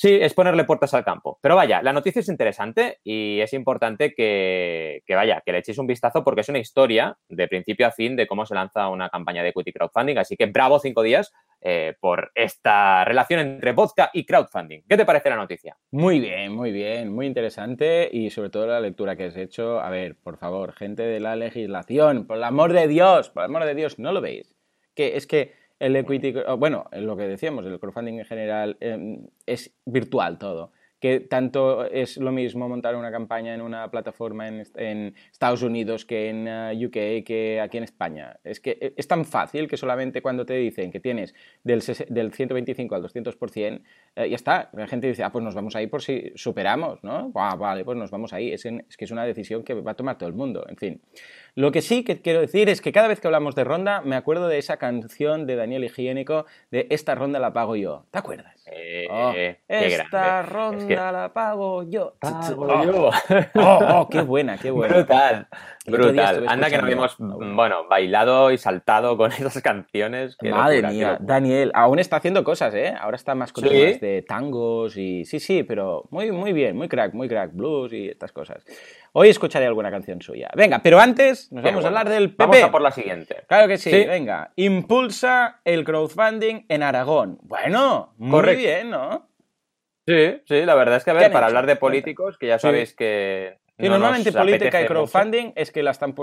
[0.00, 1.38] Sí, es ponerle puertas al campo.
[1.42, 5.86] Pero vaya, la noticia es interesante y es importante que, vaya, que le echéis un
[5.86, 9.42] vistazo porque es una historia de principio a fin de cómo se lanza una campaña
[9.42, 10.16] de equity crowdfunding.
[10.16, 14.84] Así que bravo cinco días eh, por esta relación entre vodka y crowdfunding.
[14.88, 15.76] ¿Qué te parece la noticia?
[15.90, 19.80] Muy bien, muy bien, muy interesante y sobre todo la lectura que has hecho.
[19.80, 23.50] A ver, por favor, gente de la legislación, por el amor de Dios, por el
[23.50, 24.56] amor de Dios, ¿no lo veis?
[24.94, 29.74] Que es que el equity, bueno, lo que decíamos, el crowdfunding en general em, es
[29.84, 35.62] virtual todo que tanto es lo mismo montar una campaña en una plataforma en, Estados
[35.62, 38.38] Unidos que en uh, UK que aquí en España.
[38.44, 42.32] Es que e, es tan fácil que solamente cuando te dicen que tienes del, del
[42.32, 43.80] 125 al 200%,
[44.16, 44.68] eh, ya está.
[44.74, 47.30] La gente dice, ah, pues nos vamos ahí por si superamos, ¿no?
[47.30, 48.52] vale, pues nos vamos ahí.
[48.52, 51.00] Es, es que es una decisión que va a tomar todo el mundo, en fin.
[51.54, 54.16] Lo que sí que quiero decir es que cada vez que hablamos de ronda, me
[54.16, 58.04] acuerdo de esa canción de Daniel Higiénico de Esta ronda la pago yo.
[58.10, 58.54] ¿Te acuerdas?
[58.72, 59.32] Eh, oh,
[59.68, 62.14] esta ronda la pago yo.
[62.20, 63.10] Pago oh, yo.
[63.54, 64.94] Oh, oh, qué buena, qué buena.
[64.94, 65.48] Brutal,
[65.86, 66.46] brutal.
[66.48, 70.36] Anda que nos hemos, bueno, bailado y saltado con esas canciones.
[70.42, 72.94] Madre mía, Daniel, aún está haciendo cosas, ¿eh?
[72.98, 76.88] Ahora está más con temas de tangos y sí, sí, pero muy, muy bien, muy
[76.88, 78.64] crack, muy crack, blues y estas cosas.
[79.12, 80.50] Hoy escucharé alguna canción suya.
[80.54, 82.44] Venga, pero antes nos vamos a hablar del PP.
[82.44, 83.44] Vamos a por la siguiente.
[83.48, 84.52] Claro que sí, venga.
[84.56, 87.38] Impulsa el crowdfunding en Aragón.
[87.42, 89.28] Bueno, muy bien, ¿no?
[90.06, 92.94] Sí, sí, la verdad es que, a ver, para hablar de políticos, que ya sabéis
[92.94, 96.14] que y normalmente política y crowdfunding es que la están,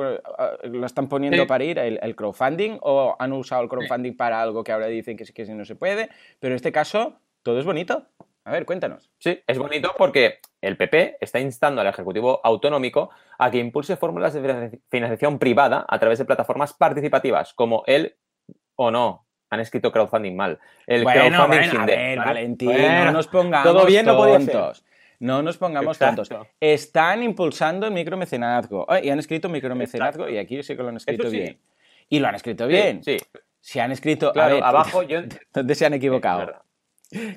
[0.63, 4.71] la están poniendo para ir el, crowdfunding o han usado el crowdfunding para algo que
[4.71, 7.65] ahora dicen que sí que sí no se puede, pero en este caso todo es
[7.65, 8.07] bonito.
[8.47, 9.11] A ver, cuéntanos.
[9.19, 14.33] Sí, es bonito porque el PP está instando al Ejecutivo Autonómico a que impulse fórmulas
[14.33, 18.15] de financiación privada a través de plataformas participativas como el
[18.75, 19.27] o no.
[19.49, 20.59] Han escrito crowdfunding mal.
[20.85, 22.71] El crowdfunding sin a ver, Valentín,
[23.05, 24.81] no nos pongamos todo bien, tontos.
[24.81, 24.86] No
[25.19, 26.23] nos pongamos Exacto.
[26.23, 26.47] tontos.
[26.59, 28.85] Están impulsando el micromecenazgo.
[29.01, 31.37] Y han escrito micromecenazgo y aquí sí que lo han escrito sí.
[31.39, 31.59] bien.
[32.09, 33.03] Y lo han escrito bien.
[33.03, 33.17] Sí,
[33.59, 34.29] Si han escrito...
[34.29, 35.21] a claro, ver, abajo yo...
[35.53, 36.39] ¿Dónde se han equivocado?
[36.39, 36.61] verdad.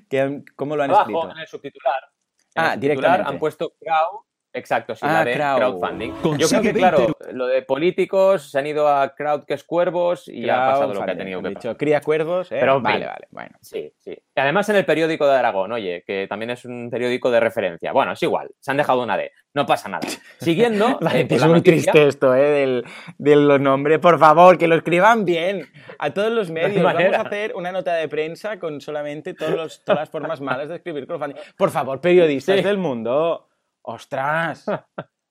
[0.09, 1.31] ¿Qué han- ¿Cómo lo han Abajo, escrito?
[1.33, 2.11] en el subtitular, en
[2.57, 3.31] Ah, el subtitular directamente.
[3.31, 5.57] han puesto crowd, exacto, sin Ah, la de crowd.
[5.57, 6.09] crowdfunding.
[6.11, 9.55] Yo creo Consigue que, 20 claro, lo de políticos se han ido a crowd que
[9.55, 11.77] es cuervos y ha pasado lo que ha tenido que dicho, pasar.
[11.77, 12.57] cría cuervos, ¿eh?
[12.61, 13.57] Pero, vale, vale, bueno.
[13.61, 14.11] Sí, sí.
[14.13, 17.93] Y además en el periódico de Aragón, oye, que también es un periódico de referencia.
[17.93, 20.07] Bueno, es igual, se han dejado una D, no pasa nada.
[20.39, 22.41] Siguiendo, Vale, eh, por es muy noticia- triste esto, ¿eh?
[22.51, 22.85] Del,
[23.19, 23.99] de los nombres.
[23.99, 25.67] Por favor, que lo escriban bien.
[25.99, 26.83] A todos los medios.
[26.83, 30.69] Vamos a hacer una nota de prensa con solamente todos los- todas las formas malas
[30.69, 31.37] de escribir crowdfunding.
[31.57, 32.63] Por favor, periodistas Sí.
[32.63, 33.47] del mundo.
[33.83, 34.67] ¡Ostras!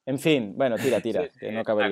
[0.06, 1.86] En fin, bueno, tira, tira, Sí, sí, que no cosa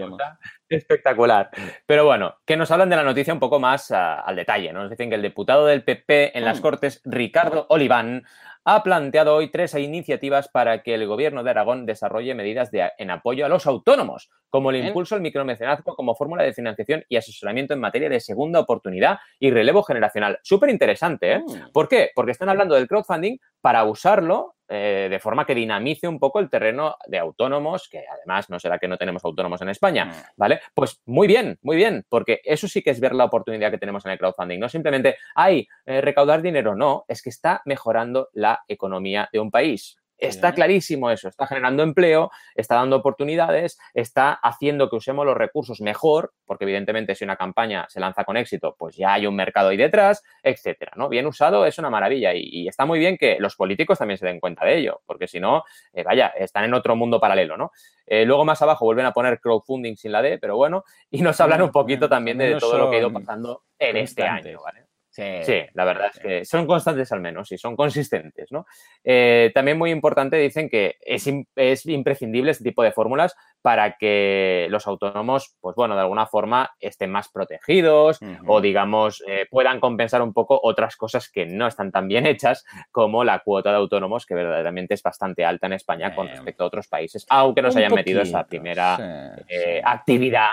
[0.68, 1.52] Espectacular.
[1.86, 4.82] Pero bueno, que nos hablan de la noticia un poco más ah, al detalle, ¿no?
[4.82, 6.62] Nos dicen que el diputado del PP en las Mm.
[6.64, 8.24] Cortes, Ricardo Oliván,
[8.66, 13.12] ha planteado hoy tres iniciativas para que el gobierno de Aragón desarrolle medidas de- en
[13.12, 17.76] apoyo a los autónomos, como el impulso al micromecenazgo como fórmula de financiación y asesoramiento
[17.76, 20.40] en materia de segunda oportunidad y relevo generacional.
[20.44, 21.40] Súper interesante, ¿eh?
[21.40, 21.72] Mm.
[21.72, 22.10] ¿Por qué?
[22.16, 26.50] Porque están hablando del crowdfunding para usarlo eh, de forma que dinamice un poco el
[26.50, 30.12] terreno de autónomos, que además no será que no tenemos autónomos en España, Mm.
[30.36, 30.60] ¿vale?
[30.74, 34.06] Pues muy bien, muy bien, porque eso sí que es ver la oportunidad que tenemos
[34.06, 34.60] en el crowdfunding.
[34.60, 39.52] No simplemente, ay, eh, recaudar dinero, no, es que está mejorando la economía de un
[39.52, 39.98] país.
[40.18, 45.82] Está clarísimo eso, está generando empleo, está dando oportunidades, está haciendo que usemos los recursos
[45.82, 49.70] mejor, porque evidentemente si una campaña se lanza con éxito, pues ya hay un mercado
[49.70, 51.10] ahí detrás, etcétera, ¿no?
[51.10, 54.26] Bien usado es una maravilla y, y está muy bien que los políticos también se
[54.26, 57.72] den cuenta de ello, porque si no, eh, vaya, están en otro mundo paralelo, ¿no?
[58.06, 61.40] Eh, luego más abajo vuelven a poner crowdfunding sin la D, pero bueno, y nos
[61.42, 64.62] hablan un poquito también de menos todo lo que ha ido pasando en este año,
[64.64, 64.87] ¿vale?
[65.18, 65.24] Sí.
[65.42, 68.68] Sí, la verdad es que son constantes al menos y son consistentes, ¿no?
[69.04, 74.68] Eh, también muy importante, dicen que es, es imprescindible este tipo de fórmulas para que
[74.70, 80.22] los autónomos, pues bueno, de alguna forma estén más protegidos o digamos eh, puedan compensar
[80.22, 84.28] un poco otras cosas que no están tan bien hechas como la cuota de autónomos
[84.28, 87.76] que verdaderamente es bastante alta en España con Eh, respecto a otros países, aunque nos
[87.76, 89.82] hayan metido esa primera sí.
[89.84, 90.50] actividad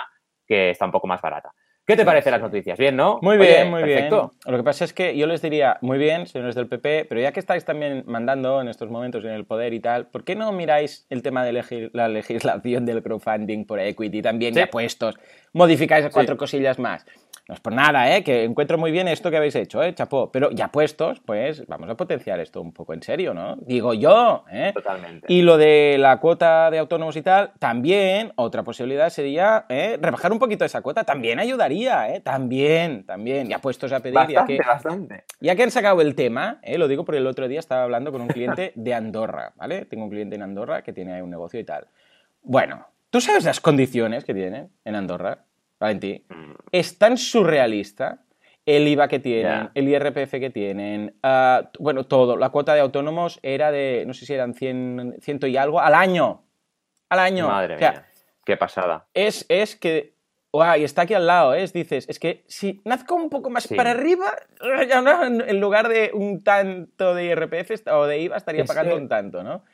[0.46, 1.52] que está un poco más barata.
[1.86, 2.78] ¿Qué te parecen las noticias?
[2.78, 3.18] Bien, ¿no?
[3.20, 4.32] Muy Oye, bien, muy perfecto.
[4.46, 4.52] bien.
[4.52, 7.32] Lo que pasa es que yo les diría, muy bien, señores del PP, pero ya
[7.32, 10.50] que estáis también mandando en estos momentos en el poder y tal, ¿por qué no
[10.52, 14.60] miráis el tema de legis- la legislación del crowdfunding por equity también Sí.
[14.60, 15.16] ya puestos?
[15.54, 16.38] Modificáis cuatro Sí.
[16.38, 17.06] cosillas más.
[17.46, 18.24] No es por nada, ¿eh?
[18.24, 19.94] Que encuentro muy bien esto que habéis hecho, ¿eh?
[19.94, 20.32] Chapó.
[20.32, 23.56] Pero ya puestos, pues vamos a potenciar esto un poco en serio, ¿no?
[23.56, 24.70] Digo yo, ¿eh?
[24.72, 25.26] Totalmente.
[25.30, 29.98] Y lo de la cuota de autónomos y tal, también otra posibilidad sería ¿eh?
[30.00, 32.20] rebajar un poquito esa cuota, también ayudaría, ¿eh?
[32.20, 33.46] También, también.
[33.46, 35.24] Ya puestos a pedir, ya que, bastante.
[35.38, 36.78] ya que han sacado el tema, ¿eh?
[36.78, 39.84] lo digo porque el otro día estaba hablando con un cliente de Andorra, ¿vale?
[39.84, 41.88] Tengo un cliente en Andorra que tiene ahí un negocio y tal.
[42.42, 45.44] Bueno, ¿tú sabes las condiciones que tienen en Andorra,
[45.78, 46.24] Valentí?
[46.28, 48.24] Mm, Es tan surrealista
[48.66, 49.70] el IVA que tienen, Ya.
[49.72, 52.36] el IRPF que tienen, t- bueno, todo.
[52.36, 55.94] La cuota de autónomos era de, no sé si eran 100, ciento y algo al
[55.94, 56.42] año.
[57.08, 57.46] Al año.
[57.46, 58.06] Madre O sea, mía.
[58.44, 59.06] Qué pasada.
[59.14, 60.14] es, es que.
[60.52, 61.64] Guau, y está aquí al lado, ¿eh?
[61.72, 63.74] Dices, es que si nazco un poco más Sí.
[63.76, 64.26] para arriba,
[65.46, 69.08] en lugar de un tanto de IRPF o de IVA estaría Es pagando que un
[69.08, 69.64] tanto, ¿no?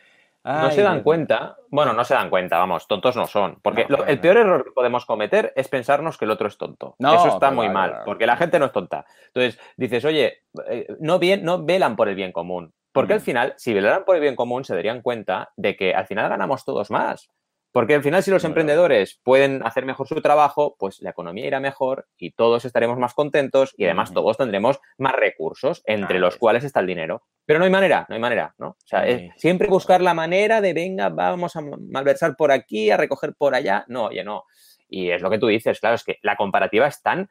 [0.44, 3.58] No se dan cuenta, bueno, no se dan cuenta, vamos, tontos no son.
[3.62, 6.56] Porque No, lo- el peor error que podemos cometer es pensarnos que el otro es
[6.56, 6.96] tonto.
[6.98, 9.04] No, Eso está muy mal, porque la gente no es tonta.
[9.34, 12.72] Entonces, dices, oye, eh, no, bien, no velan por el bien común.
[12.92, 13.16] Porque Mm.
[13.16, 16.28] al final, si velaran por el bien común, se darían cuenta de que al final
[16.28, 17.30] ganamos todos más.
[17.72, 21.60] Porque al final, si los emprendedores pueden hacer mejor su trabajo, pues la economía irá
[21.60, 26.64] mejor y todos estaremos más contentos y además todos tendremos más recursos, entre los cuales
[26.64, 27.22] está el dinero.
[27.46, 28.70] Pero no hay manera, no hay manera, ¿no?
[28.70, 32.96] O sea, es siempre buscar la manera de, venga, vamos a malversar por aquí, a
[32.96, 33.84] recoger por allá.
[33.86, 34.44] No, oye, no.
[34.88, 37.28] Y es lo que tú dices, claro, es que la comparativa es tan,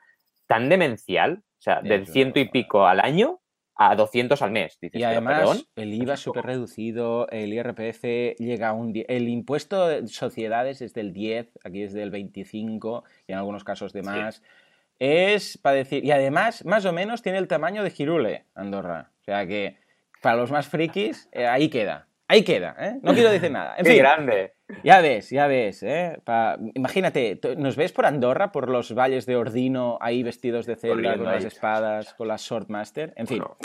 [0.48, 3.42] tan demencial, o sea, del ciento y pico al año
[3.82, 4.78] a 200 al mes.
[4.82, 5.64] Dices, Y además, perdón.
[5.78, 10.82] el IVA es súper reducido, el IRPF llega a un 10, el impuesto de sociedades
[10.82, 14.06] es del 10, aquí es del 25 y en algunos casos de Sí.
[14.10, 14.44] más.
[15.00, 19.12] Es para decir, y además, más o menos tiene el tamaño de Girule, Andorra.
[19.22, 19.78] O sea que,
[20.22, 22.09] para los más frikis, eh, ahí queda.
[22.30, 23.00] Ahí queda, ¿eh?
[23.02, 23.76] No quiero decir nada.
[23.78, 24.54] En ¡Qué fin, grande!
[24.84, 26.20] ya ves, ya ves, ¿eh?
[26.24, 31.18] Pa- Imagínate, ¿nos ves por Andorra, por los valles de Ordino, ahí vestidos de celda,
[31.18, 33.14] con las espadas, con las Swordmaster?
[33.16, 33.40] En fin.
[33.40, 33.58] Bueno,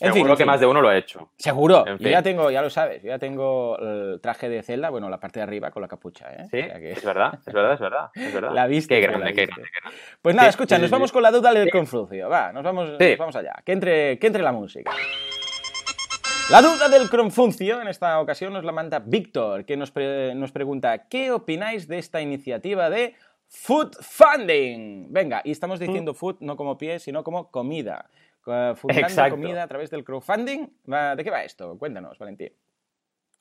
[0.00, 0.46] En fin, seguro en que fin.
[0.50, 1.30] más de uno lo ha hecho.
[1.36, 2.10] Seguro, En yo fin.
[2.10, 5.38] ya tengo, ya lo sabes, yo ya tengo el traje de celda, bueno, la parte
[5.38, 6.46] de arriba con la capucha, ¿eh?
[6.50, 8.10] Sí, O sea que- es verdad, es verdad, es verdad.
[8.14, 8.50] Es verdad.
[8.54, 9.98] La viste, Qué grande, qué grande, qué grande.
[10.20, 12.64] Pues nada, Sí, escucha, sí, nos sí, vamos con la duda del conflucio, va, nos
[12.64, 14.90] vamos, nos vamos allá, que entre, que entre la música.
[16.52, 21.08] La duda del Cronfuncio en esta ocasión nos la manda Víctor, que nos, nos pregunta,
[21.08, 23.14] ¿qué opináis de esta iniciativa de
[23.48, 25.10] Food Funding?
[25.10, 28.10] Venga, y estamos diciendo food no como pie, sino como comida.
[28.42, 30.66] Fundando comida a través del crowdfunding.
[30.84, 31.78] ¿De qué va esto?
[31.78, 32.52] Cuéntanos, Valentín.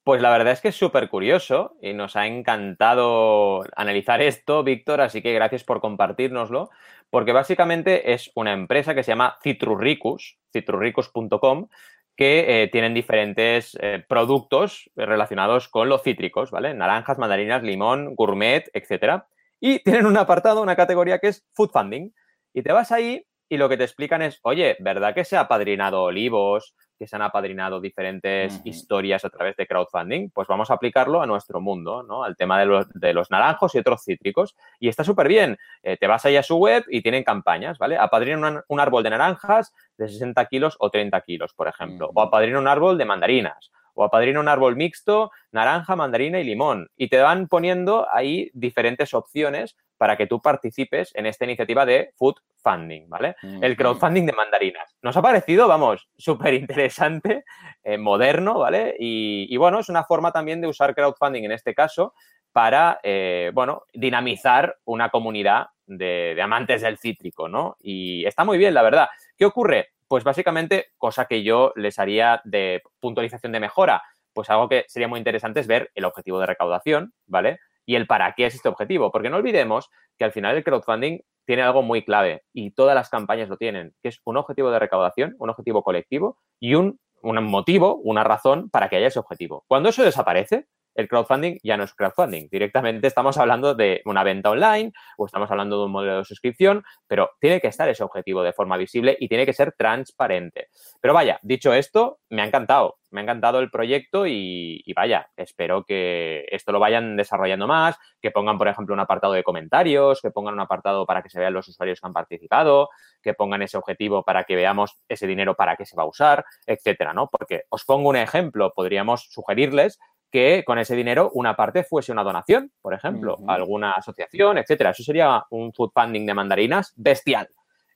[0.05, 5.01] Pues la verdad es que es súper curioso y nos ha encantado analizar esto, Víctor,
[5.01, 6.69] así que gracias por compartirnoslo,
[7.09, 11.67] porque básicamente es una empresa que se llama Citrurricus, citrurricus.com,
[12.15, 16.73] que eh, tienen diferentes eh, productos relacionados con los cítricos, ¿vale?
[16.73, 19.27] Naranjas, mandarinas, limón, gourmet, etcétera.
[19.59, 22.11] Y tienen un apartado, una categoría que es food funding.
[22.53, 25.41] Y te vas ahí y lo que te explican es, oye, ¿verdad que se ha
[25.41, 30.29] apadrinado olivos, que se han apadrinado diferentes historias a través de crowdfunding?
[30.29, 32.23] Pues vamos a aplicarlo a nuestro mundo, ¿no?
[32.23, 34.55] Al tema de los, de los naranjos y otros cítricos.
[34.79, 35.57] Y está súper bien.
[35.81, 37.97] Eh, te vas ahí a su web y tienen campañas, ¿vale?
[37.97, 42.11] Apadrinan un, árbol de naranjas de 60 kilos o 30 kilos, por ejemplo.
[42.13, 46.89] O apadrinan un árbol de mandarinas o apadrina un árbol mixto, naranja, mandarina y limón.
[46.97, 52.11] Y te van poniendo ahí diferentes opciones para que tú participes en esta iniciativa de
[52.15, 53.35] food funding, ¿vale?
[53.61, 54.95] El crowdfunding de mandarinas.
[55.03, 57.43] Nos ha parecido, vamos, súper interesante,
[57.83, 58.95] eh, moderno, ¿vale?
[58.97, 62.15] Y, bueno, es una forma también de usar crowdfunding en este caso
[62.51, 67.77] para, eh, bueno, dinamizar una comunidad de, de amantes del cítrico, ¿no?
[67.79, 69.07] Y está muy bien, la verdad.
[69.37, 69.89] ¿Qué ocurre?
[70.11, 75.07] Pues básicamente, cosa que yo les haría de puntualización de mejora, pues algo que sería
[75.07, 77.59] muy interesante es ver el objetivo de recaudación, ¿vale?
[77.85, 81.21] Y el para qué es este objetivo, porque no olvidemos que al final el crowdfunding
[81.45, 84.79] tiene algo muy clave y todas las campañas lo tienen, que es un objetivo de
[84.79, 89.63] recaudación, un objetivo colectivo y un, un motivo, una razón para que haya ese objetivo.
[89.69, 92.47] Cuando eso desaparece, el crowdfunding ya no es crowdfunding.
[92.49, 96.83] Directamente estamos hablando de una venta online o estamos hablando de un modelo de suscripción,
[97.07, 100.69] pero tiene que estar ese objetivo de forma visible y tiene que ser transparente.
[100.99, 102.97] Pero vaya, dicho esto, me ha encantado.
[103.11, 108.31] Me ha encantado el proyecto y, vaya, espero que esto lo vayan desarrollando más, que
[108.31, 111.53] pongan, por ejemplo, un apartado de comentarios, que pongan un apartado para que se vean
[111.53, 112.89] los usuarios que han participado,
[113.21, 116.45] que pongan ese objetivo para que veamos ese dinero para qué se va a usar,
[116.65, 117.27] etcétera, ¿no?
[117.27, 119.99] Porque os pongo un ejemplo, podríamos sugerirles
[120.31, 124.91] que con ese dinero una parte fuese una donación, por ejemplo, a alguna asociación, etcétera.
[124.91, 127.49] Eso sería un food funding de mandarinas bestial.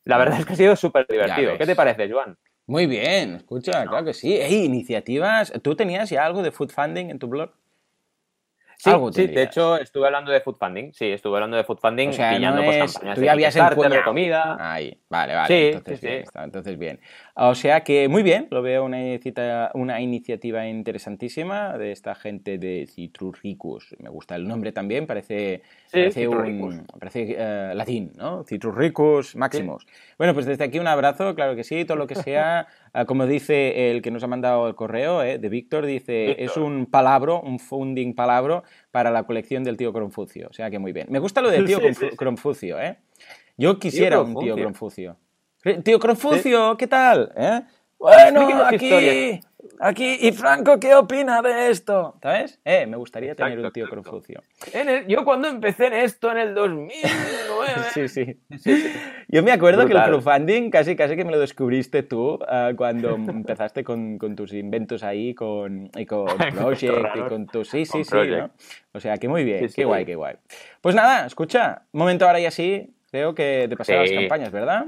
[0.03, 1.57] La verdad es que ha sido súper divertido.
[1.57, 2.37] ¿Qué te parece, Joan?
[2.67, 4.37] Muy bien, escucha, claro que sí.
[4.41, 5.53] Hey, iniciativas.
[5.61, 7.51] ¿Tú tenías ya algo de food funding en tu blog?
[8.77, 10.91] Sí, sí, de hecho estuve hablando de food funding.
[10.91, 13.53] Sí, estuve hablando de food funding o sea, pillando no pues, campañas tú ya habías
[13.53, 14.57] de comida.
[14.59, 15.47] Ahí, vale, vale.
[15.47, 16.99] Sí, entonces, sí, bien, Está, entonces bien.
[17.37, 18.97] O sea que muy bien, lo veo una,
[19.73, 23.93] una iniciativa interesantísima de esta gente de Citrurricus.
[23.99, 28.45] Me gusta el nombre también, parece, parece, un, parece uh, latín, ¿no?
[28.45, 29.85] Citrurricus Maximus.
[30.17, 33.27] Bueno, pues desde aquí un abrazo, claro que sí, todo lo que sea, uh, como
[33.27, 35.37] dice el que nos ha mandado el correo, ¿eh?
[35.37, 40.47] de Víctor, dice, es un palabro, un funding palabro para la colección del tío Cronfucio.
[40.49, 41.07] O sea que muy bien.
[41.09, 42.95] Me gusta lo del tío sí, Cronfucio, ¿eh?
[43.57, 45.17] Yo quisiera un tío Cronfucio.
[45.83, 47.31] Tío Cronfucio, ¿qué tal?
[47.35, 47.61] ¿Eh?
[47.97, 49.39] Bueno, aquí,
[49.79, 52.19] aquí, y Franco, ¿qué opina de esto?
[52.21, 52.59] ¿Sabes?
[52.63, 54.43] Eh, me gustaría tener un tío Confucio.
[55.07, 56.91] yo cuando empecé en esto en el 2009.
[57.91, 58.93] sí, sí, sí,
[59.27, 63.15] Yo me acuerdo que el crowdfunding casi, casi que me lo descubriste tú uh, cuando
[63.15, 67.69] empezaste con, con, tus inventos ahí con, y con Project y con tus...
[67.69, 68.15] Sí, sí, sí.
[68.15, 68.51] ¿no?
[68.91, 70.35] O sea, que muy bien, qué guay, qué guay.
[70.79, 74.85] Pues nada, escucha, un momento ahora y así, creo que te pasé las campañas, ¿verdad?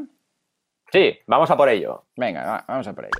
[0.91, 2.05] Sí, vamos a por ello.
[2.15, 3.11] Venga, va, vamos a por ello.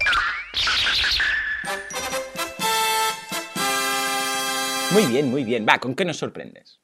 [4.93, 5.65] Muy bien, muy bien.
[5.67, 6.79] Va, ¿con qué nos sorprendes?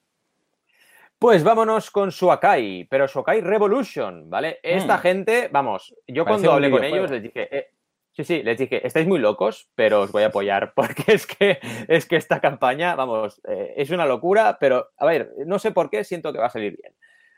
[1.17, 4.59] Pues vámonos con Suakai, pero Suakai Revolution, ¿vale?
[4.61, 4.99] Esta mm.
[4.99, 7.71] gente, vamos, yo Parece cuando hablé con ellos les dije, eh,
[8.11, 11.59] sí, sí, les dije, estáis muy locos, pero os voy a apoyar porque es que,
[11.87, 15.89] es que esta campaña, vamos, eh, es una locura, pero a ver, no sé por
[15.89, 16.93] qué siento que va a salir bien.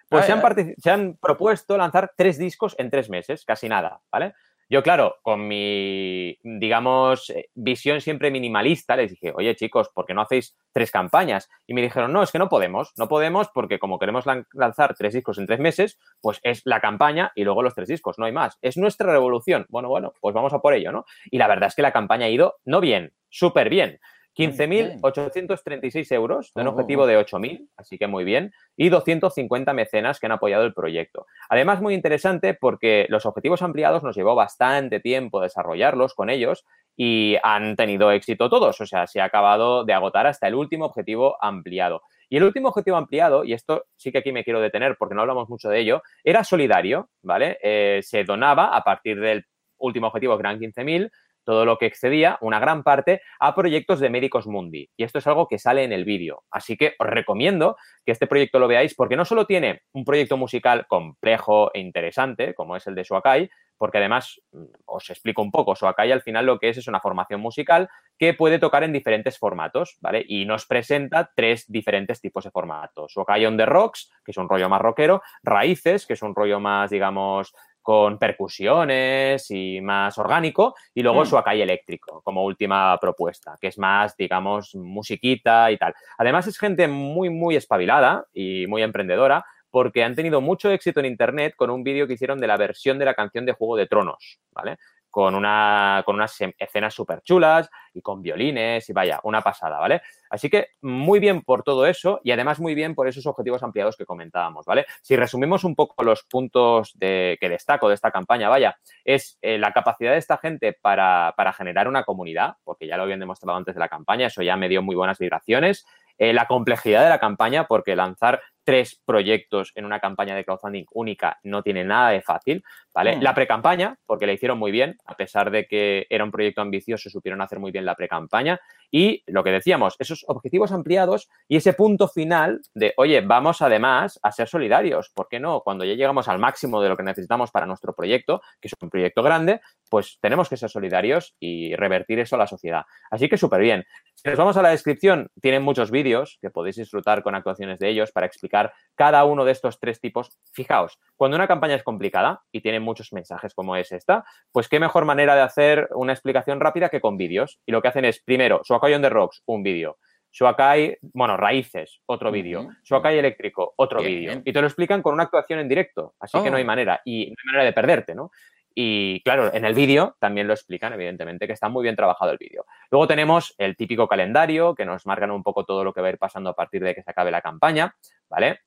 [0.09, 4.33] Pues se han, se han, propuesto lanzar tres discos en tres meses, casi nada, ¿vale?
[4.67, 10.15] Yo, claro, con mi, digamos, eh, visión siempre minimalista, les dije, oye chicos, ¿por qué
[10.15, 11.49] no hacéis tres campañas?
[11.67, 15.13] Y me dijeron, no, es que no podemos, no podemos porque como queremos lanzar tres
[15.13, 18.31] discos en tres meses, pues es la campaña y luego los tres discos, no hay
[18.31, 18.57] más.
[18.63, 19.67] Es nuestra revolución.
[19.69, 21.05] Bueno, bueno, pues vamos a por ello, ¿no?
[21.29, 23.99] Y la verdad es que la campaña ha ido, no bien, súper bien.
[24.35, 27.07] 15.836 euros de un oh, objetivo oh.
[27.07, 31.25] de 8.000, así que muy bien, y 250 mecenas que han apoyado el proyecto.
[31.49, 36.65] Además, muy interesante porque los objetivos ampliados nos llevó bastante tiempo desarrollarlos con ellos
[36.97, 40.85] y han tenido éxito todos, o sea, se ha acabado de agotar hasta el último
[40.85, 42.01] objetivo ampliado.
[42.29, 45.21] Y el último objetivo ampliado, y esto sí que aquí me quiero detener porque no
[45.21, 47.59] hablamos mucho de ello, era solidario, ¿vale?
[47.61, 49.45] Eh, se donaba a partir del
[49.77, 51.11] último objetivo, que eran 15.000,
[51.45, 54.89] todo lo que excedía, una gran parte, a proyectos de Médicos Mundi.
[54.97, 56.43] Y esto es algo que sale en el vídeo.
[56.51, 60.35] Así que os recomiendo que este proyecto lo veáis porque no solo tiene un proyecto
[60.35, 65.51] musical complejo e interesante, como es el de Suakai, porque además mm, os explico un
[65.51, 68.93] poco, Suakai al final lo que es es una formación musical que puede tocar en
[68.93, 70.23] diferentes formatos, ¿vale?
[70.27, 73.11] Y nos presenta tres diferentes tipos de formatos.
[73.13, 76.59] Suakai on the Rocks, que es un rollo más rockero, Raíces, que es un rollo
[76.59, 77.53] más, digamos,
[77.85, 81.25] con percusiones y más orgánico, y luego mm.
[81.27, 85.93] Suakai eléctrico como última propuesta, que es más, digamos, musiquita y tal.
[86.17, 91.05] Además es gente muy, muy espabilada y muy emprendedora, porque han tenido mucho éxito en
[91.05, 93.85] Internet con un vídeo que hicieron de la versión de la canción de Juego de
[93.85, 94.77] Tronos, ¿vale?
[95.15, 100.01] Con, una, con unas escenas súper chulas y con violines y vaya, una pasada, ¿vale?
[100.29, 103.95] Así que muy bien por todo eso y además muy bien por esos objetivos ampliados
[103.95, 104.85] que comentábamos, ¿vale?
[105.01, 109.57] Si resumimos un poco los puntos de, que destaco de esta campaña, vaya, es eh,
[109.57, 113.57] la capacidad de esta gente para, para, generar una comunidad, porque ya lo habían demostrado
[113.57, 115.85] antes de la campaña, eso ya me dio muy buenas vibraciones.
[116.17, 120.85] Eh, la complejidad de la campaña, porque lanzar tres proyectos en una campaña de crowdfunding
[120.91, 122.63] única no tiene nada de fácil,
[122.93, 123.15] ¿vale?
[123.15, 123.21] Mm.
[123.21, 127.09] La pre-campaña, porque la hicieron muy bien, a pesar de que era un proyecto ambicioso,
[127.09, 128.59] supieron hacer muy bien la pre-campaña.
[128.91, 134.19] Y lo que decíamos, esos objetivos ampliados y ese punto final de, oye, vamos además
[134.23, 135.11] a ser solidarios.
[135.13, 135.61] ¿Por qué no?
[135.61, 138.89] Cuando ya llegamos al máximo de lo que necesitamos para nuestro proyecto, que es un
[138.89, 142.83] proyecto grande, pues tenemos que ser solidarios y revertir eso a la sociedad.
[143.11, 143.85] Así que súper bien.
[144.13, 147.89] Si nos vamos a la descripción, tienen muchos vídeos que podéis disfrutar con actuaciones de
[147.89, 148.54] ellos para explicar
[148.95, 150.39] cada uno de estos tres tipos.
[150.53, 154.79] Fijaos, cuando una campaña es complicada y tiene muchos mensajes como es esta, pues qué
[154.79, 157.59] mejor manera de hacer una explicación rápida que con vídeos.
[157.65, 159.97] Y lo que hacen es, primero, Suakai on the Rocks, un vídeo.
[160.31, 162.63] Suakai, bueno, Raíces, otro vídeo.
[162.63, 164.41] Uh Eléctrico, otro vídeo.
[164.43, 166.13] Y te lo explican con una actuación en directo.
[166.19, 166.67] Así que no hay oh.
[166.67, 167.01] manera.
[167.05, 168.31] Y no hay manera de perderte, ¿no?
[168.77, 172.37] Y claro, en el vídeo también lo explican, evidentemente, que está muy bien trabajado el
[172.37, 172.65] vídeo.
[172.91, 176.09] Luego tenemos el típico calendario, que nos marcan un poco todo lo que va a
[176.09, 177.95] ir pasando a partir de que se acabe la campaña,
[178.29, 178.59] ¿vale?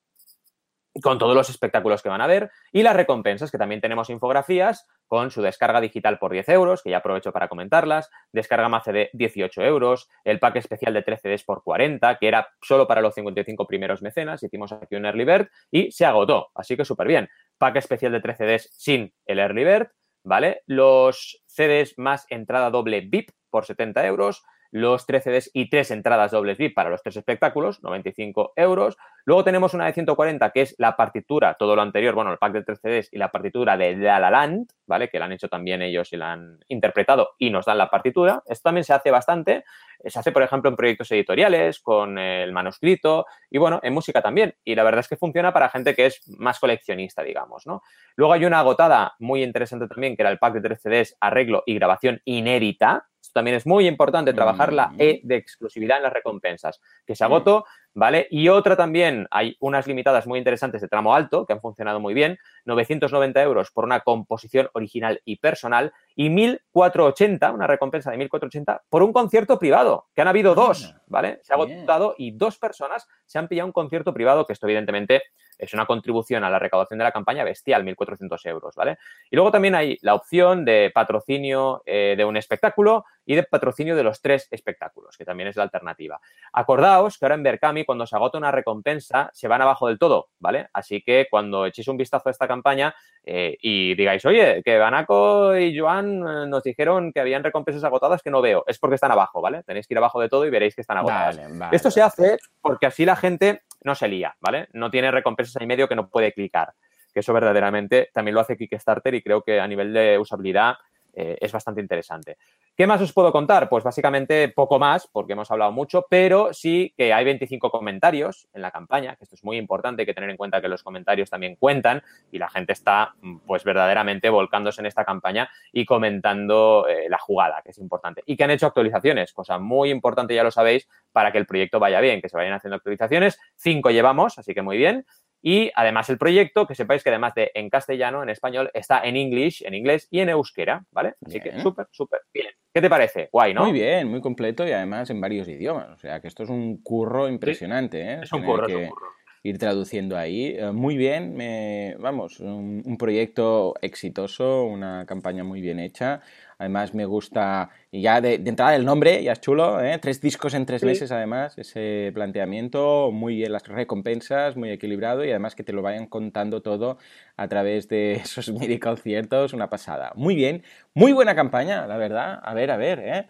[1.01, 2.51] Con todos los espectáculos que van a ver.
[2.71, 6.91] Y las recompensas, que también tenemos infografías con su descarga digital por 10 euros, que
[6.91, 11.43] ya aprovecho para comentarlas, descarga más CD 18 euros, el pack especial de 13 CDs
[11.43, 15.47] por 40, que era solo para los 55 primeros mecenas, hicimos aquí un Early Bird
[15.71, 17.27] y se agotó, así que súper bien.
[17.57, 19.87] Pack especial de 13 CDs sin el Early Bird,
[20.23, 20.61] ¿vale?
[20.67, 26.31] Los CDs más entrada doble VIP por 70 euros, los 3 CDs y 3 entradas
[26.31, 28.97] dobles VIP para los tres espectáculos, 95 euros.
[29.29, 32.51] Luego tenemos una de 140 que es la partitura, todo lo anterior, bueno, el pack
[32.51, 35.07] de 3 CDs y la partitura de La La Land, ¿vale?
[35.07, 38.41] Que la han hecho también ellos y la han interpretado y nos dan la partitura.
[38.47, 39.65] Esto también se hace bastante.
[40.03, 44.55] Se hace, por ejemplo, en proyectos editoriales, con el manuscrito y, bueno, en música también.
[44.63, 47.83] Y la verdad es que funciona para gente que es más coleccionista, digamos, ¿no?
[48.15, 51.61] Luego hay una agotada muy interesante también, que era el pack de 3 CDs, arreglo
[51.67, 53.05] y grabación inédita.
[53.21, 54.91] Esto también es muy importante, trabajar la.
[54.97, 58.27] E de exclusividad en las recompensas, que se agotó ¿vale?
[58.29, 62.13] Y otra también, hay unas limitadas muy interesantes de tramo alto que han funcionado muy
[62.13, 68.83] bien, 990 euros por una composición original y personal y 1480, una recompensa de 1480
[68.89, 71.39] por un concierto privado, que han habido dos, ¿vale?
[71.43, 75.23] Se ha agotado y dos personas se han pillado un concierto privado, que esto evidentemente
[75.57, 78.97] es una contribución a la recaudación de la campaña bestial, 1.400 euros, ¿vale?
[79.29, 83.95] Y luego también hay la opción de patrocinio eh, de un espectáculo y de patrocinio
[83.95, 86.19] de los tres espectáculos, que también es la alternativa.
[86.51, 90.29] Acordaos que ahora en Berkami, cuando se agota una recompensa, se van abajo del todo,
[90.39, 90.67] ¿vale?
[90.73, 95.55] Así que cuando echéis un vistazo a esta campaña eh, y digáis, oye, que Banaco
[95.55, 99.11] y Joan eh, nos dijeron que habían recompensas agotadas que no veo, es porque están
[99.11, 99.61] abajo, ¿vale?
[99.61, 101.39] Tenéis que ir abajo de todo y veréis que están agotadas.
[101.71, 104.69] Esto se hace porque así la gente no se lía, ¿vale?
[104.73, 106.73] No tiene recompensas ahí medio que no puede clicar.
[107.13, 110.77] Que eso verdaderamente también lo hace Kickstarter y creo que a nivel de usabilidad
[111.21, 112.37] eh, es bastante interesante.
[112.77, 113.67] ¿Qué más os puedo contar?
[113.67, 118.61] Pues básicamente poco más, porque hemos hablado mucho, pero sí que hay 25 comentarios en
[118.61, 121.29] la campaña, que esto es muy importante, hay que tener en cuenta que los comentarios
[121.29, 122.01] también cuentan
[122.31, 123.15] y la gente está
[123.45, 128.23] pues verdaderamente volcándose en esta campaña y comentando eh, la jugada, que es importante.
[128.25, 131.79] Y que han hecho actualizaciones, cosa muy importante, ya lo sabéis, para que el proyecto
[131.79, 133.37] vaya bien, que se vayan haciendo actualizaciones.
[133.57, 135.05] Cinco llevamos, así que muy bien.
[135.41, 139.15] Y además el proyecto, que sepáis que además de en castellano, en español, está en
[139.15, 141.15] English, en inglés y en euskera, ¿vale?
[141.25, 142.49] Así que súper, súper bien.
[142.73, 143.29] ¿Qué te parece?
[143.31, 143.63] Guay, ¿no?
[143.63, 145.89] Muy bien, muy completo y además en varios idiomas.
[145.89, 148.19] O sea que esto es un curro impresionante, ¿eh?
[148.23, 149.07] Es un curro, es un curro.
[149.43, 150.55] ir traduciendo ahí.
[150.57, 156.21] Eh, muy bien, me, vamos, un, proyecto exitoso, una campaña muy bien hecha.
[156.59, 159.97] Además me gusta, y ya de, entrada el nombre, ya es chulo, ¿eh?
[159.97, 165.29] tres discos en tres meses además, ese planteamiento, muy bien las recompensas, muy equilibrado y
[165.29, 166.97] además que te lo vayan contando todo
[167.37, 170.11] a través de esos mini conciertos, una pasada.
[170.15, 172.41] Muy bien, muy buena campaña, la verdad.
[172.43, 173.27] A ver, a ver, ¿eh?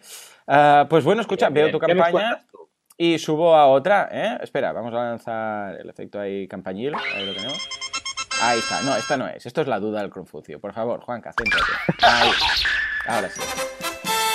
[0.48, 2.44] Ah, pues bueno, escucha, veo tu campaña
[2.96, 4.38] y subo a otra, ¿eh?
[4.42, 7.68] Espera, vamos a lanzar el efecto ahí campañil, ahí lo tenemos.
[8.42, 10.58] Ahí está, no, esta no es, esto es la duda del Confucio.
[10.60, 11.72] Por favor, Juanca, céntrate.
[12.02, 12.32] Ahí.
[13.06, 13.40] Ahora sí.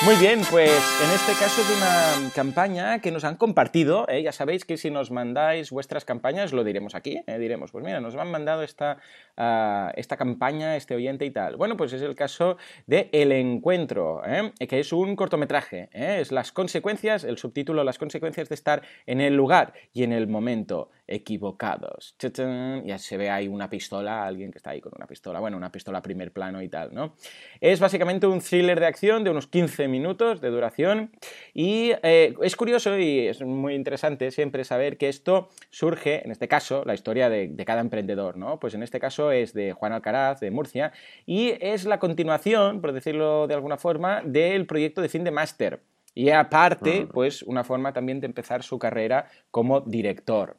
[0.03, 4.07] Muy bien, pues en este caso es una campaña que nos han compartido.
[4.07, 4.21] ¿eh?
[4.21, 7.23] Ya sabéis que si nos mandáis vuestras campañas, lo diremos aquí.
[7.25, 7.39] ¿eh?
[7.39, 8.97] Diremos, pues mira, nos han mandado esta,
[9.35, 11.55] ah, esta campaña, este oyente y tal.
[11.55, 14.51] Bueno, pues es el caso de El Encuentro, ¿eh?
[14.67, 15.89] que es un cortometraje.
[15.91, 20.27] Es las consecuencias, el subtítulo, las consecuencias de estar en el lugar y en el
[20.27, 22.15] momento equivocados.
[22.83, 25.71] Ya se ve ahí una pistola, alguien que está ahí con una pistola, bueno, una
[25.71, 27.15] pistola primer plano y tal, ¿no?
[27.61, 31.11] Es básicamente un thriller de acción de unos 15 minutos de duración
[31.53, 36.47] y eh, es curioso y es muy interesante siempre saber que esto surge, en este
[36.47, 38.59] caso, la historia de, de cada emprendedor, ¿no?
[38.59, 40.91] Pues en este caso es de Juan Alcaraz, de Murcia,
[41.25, 45.81] y es la continuación, por decirlo de alguna forma, del proyecto de fin de máster
[46.15, 50.55] y aparte, pues una forma también de empezar su carrera como director.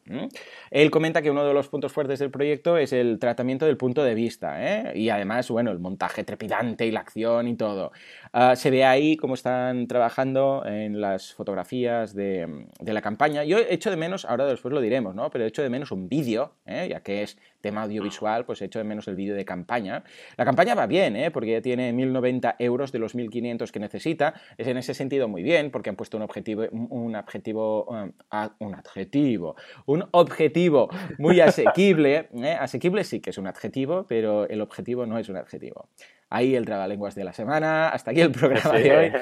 [0.70, 4.04] Él comenta que uno de los puntos fuertes del proyecto es el tratamiento del punto
[4.04, 4.92] de vista ¿eh?
[4.94, 7.92] y además, bueno, el montaje trepidante y la acción y todo.
[8.34, 13.42] Ah, se ve ahí cómo están trabajando en las fotografías de, la campaña.
[13.42, 15.30] Yo he hecho de menos, ahora después lo diremos, ¿no?
[15.30, 16.88] Pero he hecho de menos un vídeo, ¿eh?
[16.90, 20.04] ya que es tema audiovisual, pues he hecho de menos el vídeo de campaña.
[20.36, 21.32] La campaña va bien, ¿eh?
[21.32, 24.34] porque ya tiene 1.090 euros de los 1.500 que necesita.
[24.56, 28.12] Es en ese sentido muy bien, porque han puesto un objetivo, un objetivo, um,
[28.60, 29.56] un adjetivo,
[29.86, 30.88] un objetivo
[31.18, 32.28] muy asequible.
[32.34, 32.56] ¿eh?
[32.58, 35.88] Asequible sí que es un adjetivo, pero el objetivo no es un adjetivo.
[36.28, 39.12] Ahí el trabalenguas de la semana, hasta aquí el programa de hoy.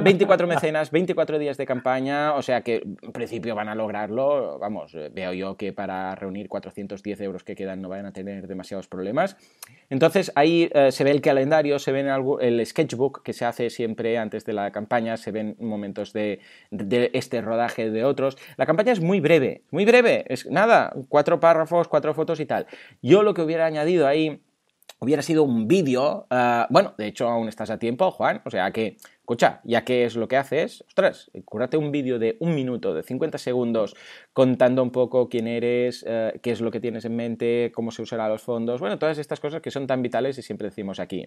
[0.00, 4.58] 24 mecenas, 24 días de campaña, o sea que en principio van a lograrlo.
[4.58, 8.46] Vamos, eh, veo yo que para reunir 410 euros que quedan no van a tener
[8.48, 9.38] demasiados problemas.
[9.88, 12.06] Entonces ahí eh, se ve el calendario, se ve
[12.40, 17.10] el sketchbook que se hace siempre antes de la campaña, se ven momentos de, de
[17.14, 18.36] este rodaje de otros.
[18.58, 22.66] La campaña es muy breve, muy breve, es nada, cuatro párrafos, cuatro fotos y tal.
[23.00, 24.42] Yo lo que hubiera añadido ahí
[24.98, 28.70] hubiera sido un vídeo, uh, bueno, de hecho aún estás a tiempo, Juan, o sea
[28.70, 28.96] que
[29.26, 33.02] Escucha, ya que es lo que haces, ostras, cúrate un vídeo de un minuto, de
[33.02, 33.96] 50 segundos,
[34.32, 38.02] contando un poco quién eres, eh, qué es lo que tienes en mente, cómo se
[38.02, 41.26] usarán los fondos, bueno, todas estas cosas que son tan vitales y siempre decimos aquí.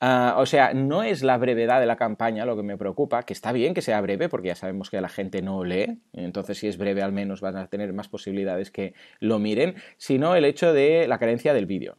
[0.00, 3.32] Ah, o sea, no es la brevedad de la campaña lo que me preocupa, que
[3.32, 6.66] está bien que sea breve, porque ya sabemos que la gente no lee, entonces si
[6.66, 10.72] es breve al menos van a tener más posibilidades que lo miren, sino el hecho
[10.72, 11.96] de la carencia del vídeo.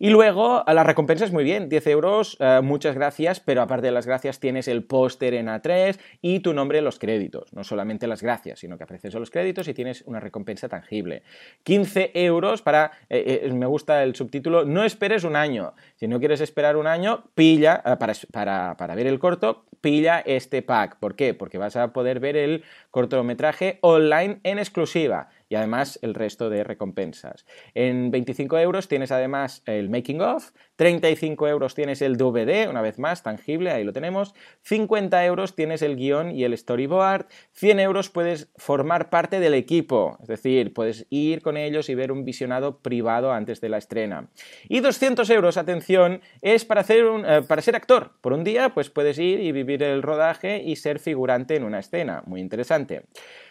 [0.00, 3.92] Y luego, la recompensa es muy bien, 10 euros, eh, muchas gracias, pero aparte de
[3.92, 7.52] las gracias, tienes el póster en A3 y tu nombre en los créditos.
[7.52, 11.22] No solamente las gracias, sino que apareces en los créditos y tienes una recompensa tangible.
[11.64, 15.74] 15 euros para, eh, eh, me gusta el subtítulo, no esperes un año.
[15.96, 20.20] Si no quieres esperar un año, pilla, eh, para, para, para ver el corto, pilla
[20.20, 20.96] este pack.
[20.98, 21.34] ¿Por qué?
[21.34, 26.64] Porque vas a poder ver el cortometraje online en exclusiva y además el resto de
[26.64, 27.46] recompensas.
[27.74, 32.98] En 25 euros tienes además el making of, 35 euros tienes el DVD, una vez
[32.98, 38.10] más, tangible, ahí lo tenemos, 50 euros tienes el guion y el storyboard, 100 euros
[38.10, 42.78] puedes formar parte del equipo, es decir, puedes ir con ellos y ver un visionado
[42.78, 44.28] privado antes de la estrena.
[44.68, 48.12] Y 200 euros, atención, es para, hacer un, eh, para ser actor.
[48.20, 51.80] Por un día, pues puedes ir y vivir el rodaje y ser figurante en una
[51.80, 52.22] escena.
[52.26, 53.04] Muy interesante.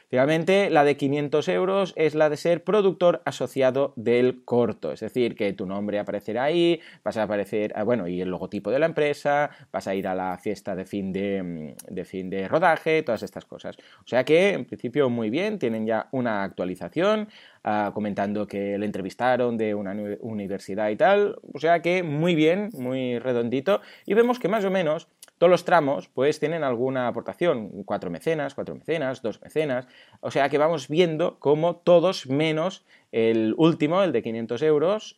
[0.10, 5.36] Finalmente, la de 500 euros es la de ser productor asociado del corto, es decir,
[5.36, 8.86] que tu nombre aparecerá ahí, vas a aparecer, ah, bueno, y el logotipo de la
[8.86, 13.03] empresa, vas a ir a la fiesta de fin de, mm, de fin de rodaje,
[13.03, 13.76] todas estas cosas.
[14.03, 17.28] O sea que, en principio, muy bien, tienen ya una actualización.
[17.64, 22.70] Ah, comentando que le entrevistaron de una universidad y tal, o sea que muy bien,
[22.74, 27.84] muy redondito, y vemos que más o menos todos los tramos pues tienen alguna aportación,
[27.84, 29.88] cuatro mecenas, cuatro mecenas, dos mecenas,
[30.22, 35.18] o sea que vamos viendo cómo todos menos el último, el de 500 euros,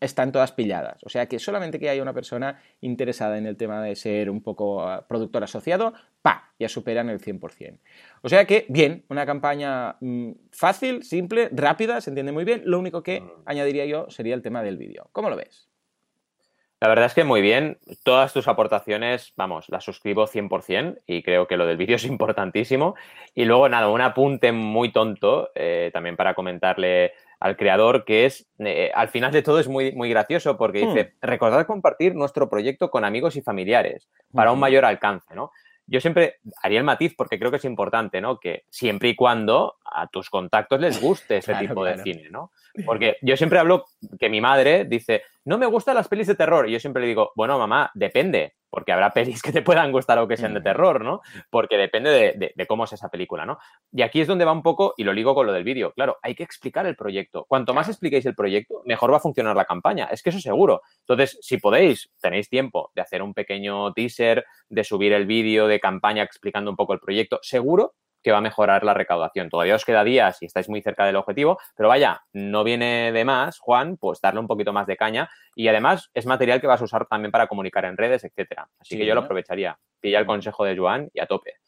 [0.00, 1.02] están todas pilladas.
[1.02, 4.40] O sea que solamente que haya una persona interesada en el tema de ser un
[4.40, 6.52] poco ah, productor asociado, ¡pa!
[6.58, 7.78] Ya superan el 100%.
[8.24, 12.62] O sea que, bien, una campaña mm, fácil, simple, rápida, se entiende muy bien.
[12.64, 13.30] Lo único que mm.
[13.44, 15.10] añadiría yo sería el tema del vídeo.
[15.12, 15.68] ¿Cómo lo ves?
[16.80, 17.78] La verdad es que muy bien.
[18.02, 22.94] Todas tus aportaciones, vamos, las suscribo 100% y creo que lo del vídeo es importantísimo.
[23.34, 28.48] Y luego, nada, un apunte muy tonto eh, también para comentarle al creador, que es,
[28.58, 31.26] eh, al final de todo es muy, muy gracioso porque dice, hmm.
[31.26, 35.52] recordad compartir nuestro proyecto con amigos y familiares para un mayor alcance, ¿no?
[35.86, 38.40] Yo siempre haría el matiz porque creo que es importante, ¿no?
[38.40, 42.50] Que siempre y cuando a tus contactos les guste ese tipo de cine, ¿no?
[42.84, 43.86] Porque yo siempre hablo
[44.18, 46.68] que mi madre dice, no me gustan las pelis de terror.
[46.68, 50.18] Y yo siempre le digo, bueno, mamá, depende, porque habrá pelis que te puedan gustar
[50.18, 51.20] o que sean de terror, ¿no?
[51.50, 53.58] Porque depende de, cómo es esa película, ¿no?
[53.92, 56.18] Y aquí es donde va un poco, y lo ligo con lo del vídeo, claro,
[56.22, 57.44] hay que explicar el proyecto.
[57.46, 60.06] Cuanto más expliquéis el proyecto, mejor va a funcionar la campaña.
[60.06, 60.82] Es que eso seguro.
[61.00, 65.80] Entonces, si podéis, tenéis tiempo de hacer un pequeño teaser, de subir el vídeo de
[65.80, 69.50] campaña explicando un poco el proyecto, seguro que va a mejorar la recaudación.
[69.50, 73.24] Todavía os queda días y estáis muy cerca del objetivo, pero vaya, no viene de
[73.24, 76.80] más, Juan, pues darle un poquito más de caña y además es material que vas
[76.80, 78.66] a usar también para comunicar en redes, etcétera.
[78.80, 79.78] Así que yo lo aprovecharía.
[80.00, 81.58] Pilla el consejo de Juan y a tope.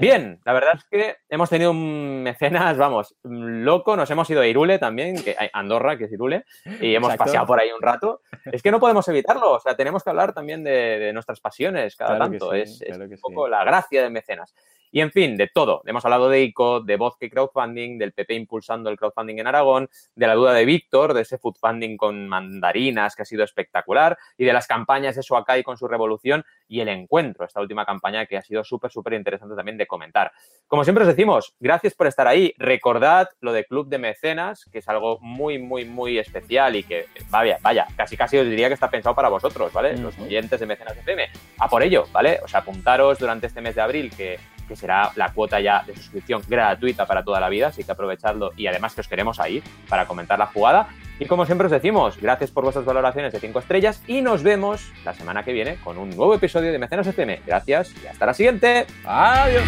[0.00, 4.46] Bien, la verdad es que hemos tenido un mecenas, vamos, loco, nos hemos ido a
[4.46, 6.44] Irule también, que Andorra, que es Irule,
[6.80, 8.20] y hemos paseado por ahí un rato.
[8.44, 12.18] Es que no podemos evitarlo, o sea, tenemos que hablar también de, nuestras pasiones cada
[12.18, 14.54] tanto, es, un poco la gracia de mecenas.
[14.94, 15.80] Y en fin, de todo.
[15.86, 20.26] Hemos hablado de ICO, de Bosque Crowdfunding, del PP impulsando el crowdfunding en Aragón, de
[20.26, 24.52] la duda de Víctor, de ese foodfunding con mandarinas que ha sido espectacular, y de
[24.52, 28.42] las campañas de Suakai con su revolución y el encuentro, esta última campaña que ha
[28.42, 30.30] sido súper, súper interesante también de comentar.
[30.66, 32.52] Como siempre os decimos, gracias por estar ahí.
[32.58, 37.06] Recordad lo de Club de Mecenas, que es algo muy, muy, muy especial y que,
[37.30, 39.96] vaya, vaya, casi casi os diría que está pensado para vosotros, ¿vale?
[39.96, 41.30] Los oyentes de Mecenas FM.
[41.60, 42.40] A por ello, ¿vale?
[42.44, 44.38] O sea, apuntaros durante este mes de abril que
[44.72, 48.52] que será la cuota ya de suscripción gratuita para toda la vida, así que aprovechadlo
[48.56, 50.88] y además que os queremos ahí para comentar la jugada.
[51.18, 54.90] Y como siempre os decimos, gracias por vuestras valoraciones de 5 estrellas y nos vemos
[55.04, 57.42] la semana que viene con un nuevo episodio de Mecenas FM.
[57.46, 58.86] Gracias y hasta la siguiente.
[59.04, 59.62] Adiós.